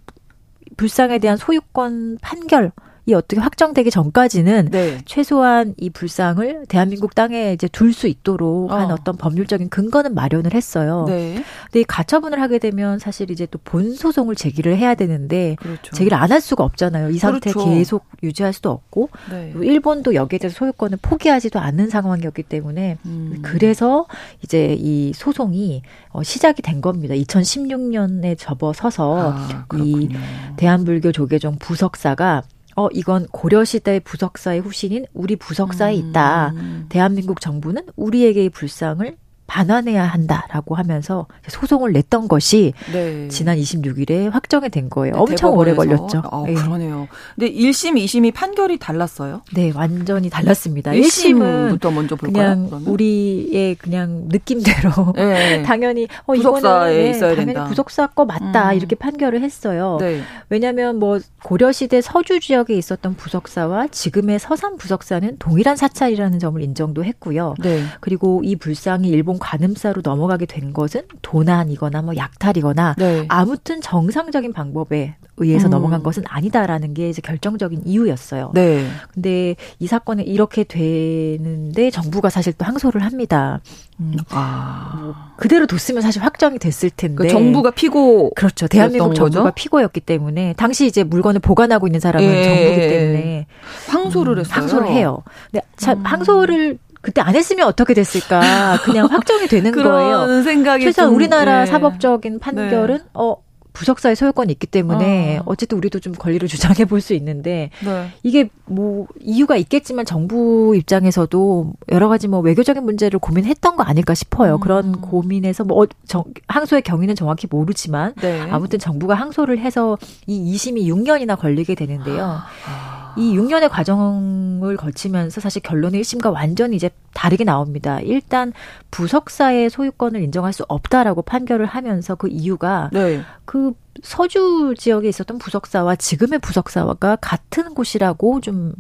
[0.77, 2.71] 불상에 대한 소유권 판결
[3.07, 4.99] 이 어떻게 확정되기 전까지는 네.
[5.05, 8.75] 최소한 이 불상을 대한민국 땅에 이제 둘 수 있도록 어.
[8.77, 11.05] 한 어 떤 법률적인 근거는 마련을 했어요.
[11.07, 11.43] 네.
[11.67, 15.95] 근데 이 가처분을 하게 되면 사실 이제 또 본 소송을 제기를 해야 되는데 그렇죠.
[15.95, 17.11] 제기를 안 할 수가 없잖아요.
[17.11, 17.71] 이 상태 그렇죠.
[17.71, 19.53] 계속 유지할 수도 없고 네.
[19.57, 23.39] 일본도 여기에 대해서 소유권을 포기하지도 않는 상황이었기 때문에 음.
[23.43, 24.07] 그래서
[24.43, 27.15] 이제 이 소송이 어, 시작이 된 겁니다.
[27.15, 30.09] 2016년에 접어서서 아, 이
[30.57, 32.43] 대한불교 조계종 부석사가
[32.77, 36.53] 어, 이건 고려 시대 부석사의 후신인 우리 부석사에 있다.
[36.55, 36.87] 음.
[36.91, 39.17] 대한민국 정부는 우리에게의 불상을
[39.47, 43.29] 반환해야 한다라고 하면서 소송을 냈던 것이 네.
[43.29, 45.15] 지난 26일에 확정이 된 거예요.
[45.15, 45.57] 네, 엄청.
[45.57, 46.23] 오래 걸렸죠.
[46.31, 46.55] 아, 네.
[46.55, 47.09] 그러네요.
[47.35, 49.43] 근데 1심, 2심이 판결이 달랐어요?
[49.55, 50.93] 네, 완전히 달랐습니다.
[50.93, 52.33] 1심부터 먼저 볼까요?
[52.33, 52.89] 그냥 그러면?
[52.89, 55.63] 우리의 그냥 느낌대로 네.
[55.65, 57.65] 당연히 어 부석사에 이거는 있어야 당연히 된다.
[57.69, 58.77] 부석사 거 맞다 음.
[58.77, 59.99] 이렇게 판결을 했어요.
[60.01, 60.21] 네.
[60.49, 67.05] 왜냐하면 뭐 고려 시대 서주 지역에 있었던 부석사와 지금의 서산 부석사는 동일한 사찰이라는 점을 인정도
[67.05, 67.55] 했고요.
[67.63, 67.83] 네.
[68.01, 73.27] 그리고 이 불상이 일본 일본 관음사로 넘어가게 된 것은 도난이거나 뭐 약탈이거나 네.
[73.29, 75.71] 아무튼 정상적인 방법에 의해서 음.
[75.71, 78.53] 넘어간 것은 아니다라는 게 이제 결정적인 이유였어요.
[78.55, 78.87] 네.
[79.13, 83.61] 근데 이 사건은 이렇게 되는데 정부가 사실 또 항소를 합니다.
[84.01, 84.17] 음.
[84.31, 84.99] 아.
[85.01, 87.25] 뭐 그대로 뒀으면 사실 확정이 됐을 텐데.
[87.25, 88.31] 그 정부가 피고.
[88.35, 88.67] 그렇죠.
[88.67, 89.55] 대한민국 정부가 거죠?
[89.55, 92.45] 피고였기 때문에 당시 이제 물건을 보관하고 있는 사람은 예.
[92.45, 93.47] 정부기 때문에
[93.89, 94.55] 항소를 음, 했어요.
[94.55, 95.23] 항소를 해요.
[95.51, 96.07] 근데 참 음.
[96.07, 98.81] 항소를 그때 안 했으면 어떻게 됐을까?
[98.85, 100.43] 그냥 확정이 되는 거예요.
[100.43, 101.67] 생각이 최소한 좀, 우리나라 네.
[101.67, 103.05] 사법적인 판결은 네.
[103.15, 103.37] 어
[103.73, 105.55] 부석사의 소유권이 있기 때문에 어.
[105.55, 108.09] 쨌든 우리도 좀 권리를 주장해 볼 수 있는데 네.
[108.23, 114.55] 이게 뭐 이유가 있겠지만 정부 입장에서도 여러 가지 뭐 외교적인 문제를 고민했던 거 아닐까 싶어요.
[114.55, 114.61] 음.
[114.61, 118.41] 그런 고민에서 뭐 어, 정, 항소의 경위는 정확히 모르지만 네.
[118.51, 122.41] 아무튼 정부가 항소를 해서 이 2심이 6년이나 걸리게 되는데요.
[122.67, 122.96] 아.
[123.17, 128.01] 이 6년의 과정을 거치면서 사실 결론의 1심과 완전히 이제 다르게 나옵니다.
[128.01, 128.53] 일단
[128.91, 133.23] 부석사의 소유권을 인정할 수 없다라고 판결을 하면서 그 이유가 네.
[133.45, 138.75] 그 서주 지역에 있었던 부석사와 지금의 부석사가 같은 곳이라고 좀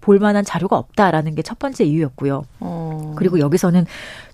[0.00, 2.44] 볼만한 자료가 없다라는 게 첫 번째 이유였고요.
[2.60, 3.14] 어.
[3.16, 3.86] 그리고 여기서는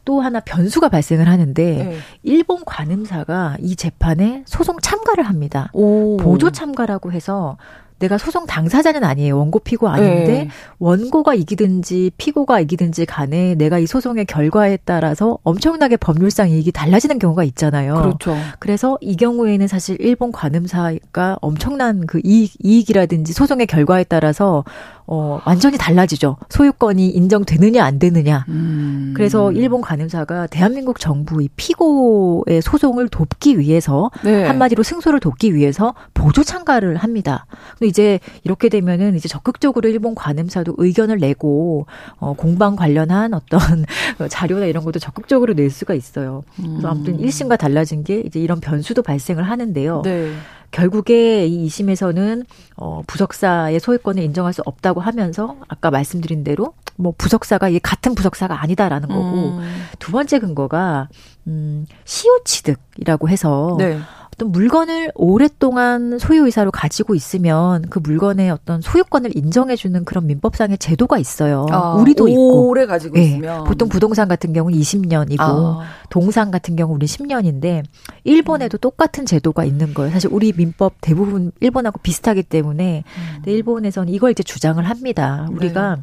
[0.05, 1.97] 또 하나 변수가 발생을 하는데 네.
[2.23, 5.71] 일본 관음사가 이 재판에 소송 참가를 합니다.
[5.73, 6.17] 오.
[6.17, 7.57] 보조 참가라고 해서
[8.01, 9.39] 내가 소송 당사자는 아니에요.
[9.39, 10.49] 원고 피고 아닌데 네.
[10.79, 17.45] 원고가 이기든지 피고가 이기든지 간에 내가 이 소송의 결과에 따라서 엄청나게 법률상 이익이 달라지는 경우가
[17.45, 17.95] 있잖아요.
[17.95, 18.37] 그렇죠.
[18.59, 24.65] 그래서 이 경우에는 사실 일본 관음사가 엄청난 그 이익, 이익이라든지 소송의 결과에 따라서
[25.13, 26.37] 어, 완전히 달라지죠.
[26.49, 28.45] 소유권이 인정되느냐 안 되느냐.
[28.49, 29.13] 음.
[29.17, 34.45] 그래서 일본 관음사가 대한민국 정부 이 피고의 소송을 돕기 위해서 네.
[34.45, 37.47] 한마디로 승소를 돕기 위해서 보조 참가를 합니다.
[37.73, 41.87] 근데 이제 이렇게 되면은 이제 적극적으로 일본 관음사도 의견을 내고
[42.19, 43.59] 어, 공방 관련한 어떤
[44.31, 46.45] 자료나 이런 것도 적극적으로 낼 수가 있어요.
[46.55, 47.57] 그래서 아무튼 1심과 음.
[47.57, 50.03] 달라진 게 이제 이런 변수도 발생을 하는데요.
[50.05, 50.31] 네.
[50.71, 52.45] 결국에 이 2심에서는
[52.77, 58.63] 어 부석사의 소유권을 인정할 수 없다고 하면서 아까 말씀드린 대로 뭐 부석사가 이 같은 부석사가
[58.63, 59.87] 아니다라는 거고 음.
[59.99, 61.09] 두 번째 근거가
[61.47, 63.99] 음 시효 취득이라고 해서 네.
[64.41, 71.67] 어떤 물건을 오랫동안 소유의사로 가지고 있으면 그 물건의 어떤 소유권을 인정해주는 그런 민법상의 제도가 있어요.
[71.71, 72.69] 아, 우리도 있고.
[72.69, 73.25] 오래 가지고 네.
[73.25, 73.65] 있으면.
[73.65, 75.83] 보통 부동산 같은 경우는 20년이고 아.
[76.09, 77.85] 동산 같은 경우 우리 10년인데
[78.25, 78.81] 일본에도 음.
[78.81, 80.11] 똑같은 제도가 있는 거예요.
[80.11, 83.35] 사실 우리 민법 대부분 일본하고 비슷하기 때문에 음.
[83.37, 85.49] 근데 일본에서는 이걸 이제 주장을 합니다.
[85.51, 86.03] 우리가 네.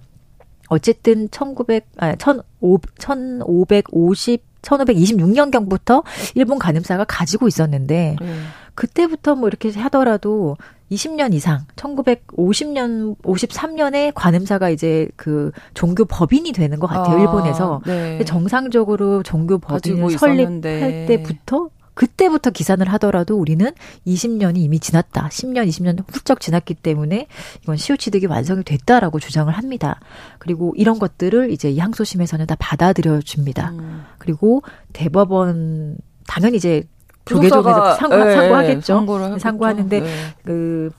[0.69, 6.03] 어쨌든 1900, 아, 1550 1526년경부터
[6.35, 8.47] 일본 간음사가 가지고 있었는데 음.
[8.75, 10.57] 그때부터 뭐 이렇게 하더라도
[10.91, 18.23] 20년 이상 1950년 53년에 관음사가 이제 그 종교 법인이 되는 것 같아요 아, 일본에서 네.
[18.23, 23.71] 정상적으로 종교 법인을 설립할 때부터 그때부터 기산을 하더라도 우리는
[24.05, 25.29] 20년이 이미 지났다.
[25.29, 27.25] 10년, 20년 훌쩍 지났기 때문에
[27.63, 29.99] 이건 시효 취득이 완성이 됐다라고 주장을 합니다.
[30.37, 33.71] 그리고 이런 것들을 이제 이 항소심에서는 다 받아들여 줍니다.
[33.71, 34.05] 음.
[34.19, 34.61] 그리고
[34.93, 36.83] 대법원 당연히 이제
[37.25, 39.39] 조계종에서 상고, 네, 상고하겠죠.
[39.39, 40.07] 상고하는데 네.
[40.43, 40.91] 그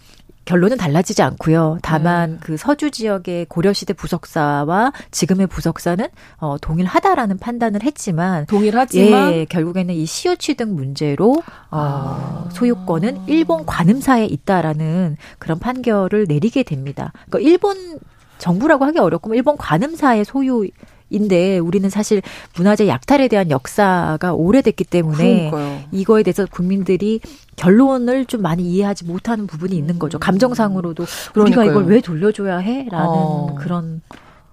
[0.48, 1.76] 결론은 달라지지 않고요.
[1.82, 2.38] 다만 음.
[2.40, 10.06] 그 서주 지역의 고려시대 부석사와 지금의 부석사는 어, 동일하다라는 판단을 했지만 동일하지만 예, 결국에는 이
[10.06, 12.48] 시효 취득 문제로 어, 아.
[12.50, 17.12] 소유권은 일본 관음사에 있다라는 그런 판결을 내리게 됩니다.
[17.28, 17.98] 그러니까 일본
[18.38, 20.66] 정부라고 하기 어렵고 일본 관음사의 소유
[21.10, 22.22] 인데 우리는 사실
[22.56, 25.80] 문화재 약탈에 대한 역사가 오래됐기 때문에 그러니까요.
[25.92, 27.20] 이거에 대해서 국민들이
[27.56, 30.18] 결론을 좀 많이 이해하지 못하는 부분이 있는 거죠.
[30.18, 31.64] 감정상으로도 그러니까요.
[31.64, 32.86] 우리가 이걸 왜 돌려줘야 해?
[32.90, 33.56] 라는 어.
[33.58, 34.02] 그런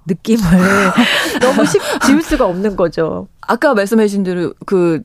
[0.08, 0.42] 느낌을
[1.42, 3.28] 너무 쉽 지울 수가 없는 거죠.
[3.42, 5.02] 아까 말씀하신 대로 그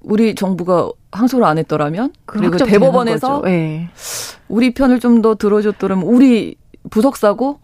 [0.00, 3.88] 우리 정부가 항소를 안 했더라면 그리고 대법원에서 네.
[4.48, 6.56] 우리 편을 좀 더 들어줬더라면 우리
[6.90, 7.60] 부석 사고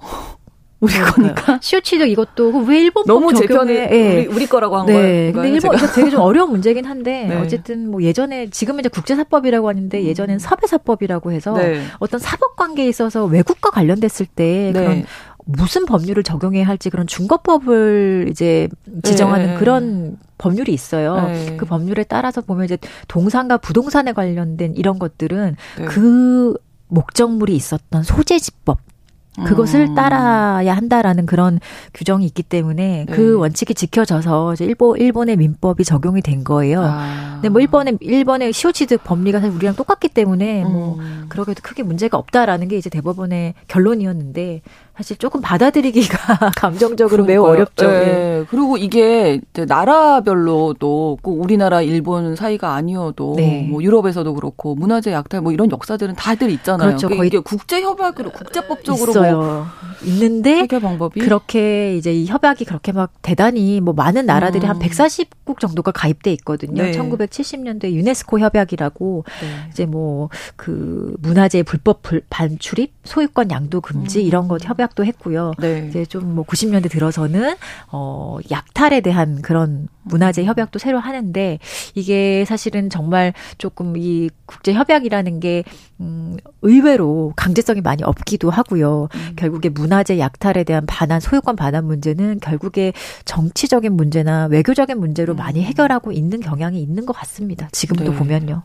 [0.84, 1.58] 우리 거니까.
[1.60, 4.26] 시오치도 이것도 그왜 일본 너무 제 편에 네.
[4.26, 4.92] 우리, 우리 거라고 한 네.
[4.92, 5.32] 거예요.
[5.32, 7.36] 근데 일본 이거 되게 좀 어려운 문제긴 한데 네.
[7.36, 10.04] 어쨌든 뭐 예전에 지금은 이제 국제사법이라고 하는데 음.
[10.04, 11.82] 예전엔 사배사법이라고 해서 네.
[11.98, 14.80] 어떤 사법 관계에 있어서 외국과 관련됐을 때 네.
[14.80, 15.04] 그런
[15.46, 18.68] 무슨 법률을 적용해야 할지 그런 중거법을 이제
[19.02, 19.54] 지정하는 네.
[19.56, 21.26] 그런 법률이 있어요.
[21.26, 21.56] 네.
[21.58, 22.78] 그 법률에 따라서 보면 이제
[23.08, 25.84] 동산과 부동산에 관련된 이런 것들은 네.
[25.84, 26.54] 그
[26.88, 28.78] 목적물이 있었던 소재지법
[29.42, 29.94] 그것을 음.
[29.94, 31.58] 따라야 한다라는 그런
[31.92, 33.12] 규정이 있기 때문에 네.
[33.12, 36.82] 그 원칙이 지켜져서 이제 일본 일본의 민법이 적용이 된 거예요.
[36.84, 37.32] 아.
[37.34, 41.26] 근데 뭐 일본의 일본의 시효취득 법리가 사실 우리랑 똑같기 때문에 뭐 음.
[41.28, 44.62] 그러게도 크게 문제가 없다라는 게 이제 대법원의 결론이었는데
[44.96, 47.86] 사실 조금 받아들이기가 감정적으로 매우 어렵죠.
[47.88, 48.04] 네.
[48.04, 48.44] 네.
[48.48, 53.66] 그리고 이게 나라별로도 꼭 우리나라 일본 사이가 아니어도 네.
[53.68, 56.88] 뭐 유럽에서도 그렇고 문화재 약탈 뭐 이런 역사들은 다들 있잖아요.
[56.88, 57.08] 그렇죠.
[57.08, 59.36] 거의 이게 국제 협약으로 국제법적으로 뭐 있어요.
[59.36, 59.66] 뭐
[60.04, 64.70] 있는데 해결 방법이 그렇게 이제 이 협약이 그렇게 막 대단히 뭐 많은 나라들이 음.
[64.70, 66.82] 한 140국 정도가 가입돼 있거든요.
[66.82, 66.92] 네.
[66.92, 69.68] 1970년대 유네스코 협약이라고 네.
[69.70, 74.24] 이제 뭐 그 문화재 불법 반출입 소유권 양도 금지 음.
[74.24, 75.52] 이런 것 협약도 했고요.
[75.58, 75.86] 네.
[75.88, 77.54] 이제 좀 뭐 90년대 들어서는
[77.90, 81.58] 어 약탈에 대한 그런 문화재 협약도 새로 하는데
[81.94, 85.64] 이게 사실은 정말 조금 이 국제 협약이라는 게
[86.00, 89.08] 음, 의외로 강제성이 많이 없기도 하고요.
[89.14, 89.32] 음.
[89.36, 92.92] 결국에 문화재 약탈에 대한 반환, 소유권 반환 문제는 결국에
[93.24, 95.36] 정치적인 문제나 외교적인 문제로 음.
[95.36, 97.68] 많이 해결하고 있는 경향이 있는 것 같습니다.
[97.72, 98.18] 지금도 네.
[98.18, 98.62] 보면요.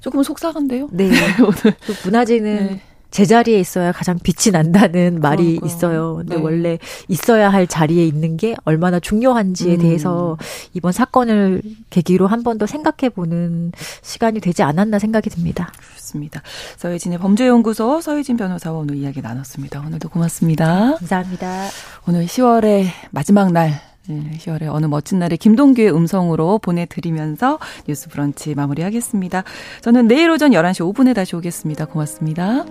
[0.00, 0.88] 조금 속상한데요.
[0.90, 1.10] 네.
[1.40, 2.80] 오늘 문화재는 네.
[3.12, 5.66] 제자리에 있어야 가장 빛이 난다는 말이 그러니까요.
[5.66, 6.14] 있어요.
[6.16, 6.42] 근데 네.
[6.42, 9.78] 원래 있어야 할 자리에 있는 게 얼마나 중요한지에 음.
[9.80, 10.36] 대해서
[10.74, 15.72] 이번 사건을 계기로 한 번 더 생각해 보는 시간이 되지 않았나 생각이 듭니다.
[15.90, 16.42] 그렇습니다.
[16.76, 19.80] 서혜진의 범죄연구소 서혜진 변호사와 오늘 이야기 나눴습니다.
[19.80, 20.96] 오늘도 고맙습니다.
[20.98, 21.68] 감사합니다.
[22.08, 29.44] 오늘 10월의 마지막 날 10월의 어느 멋진 날에 김동규의 음성으로 보내드리면서 뉴스 브런치 마무리하겠습니다.
[29.80, 31.84] 저는 내일 오전 11시 5분에 다시 오겠습니다.
[31.86, 32.64] 고맙습니다.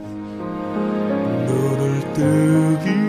[2.21, 3.00] 눈을 뜨기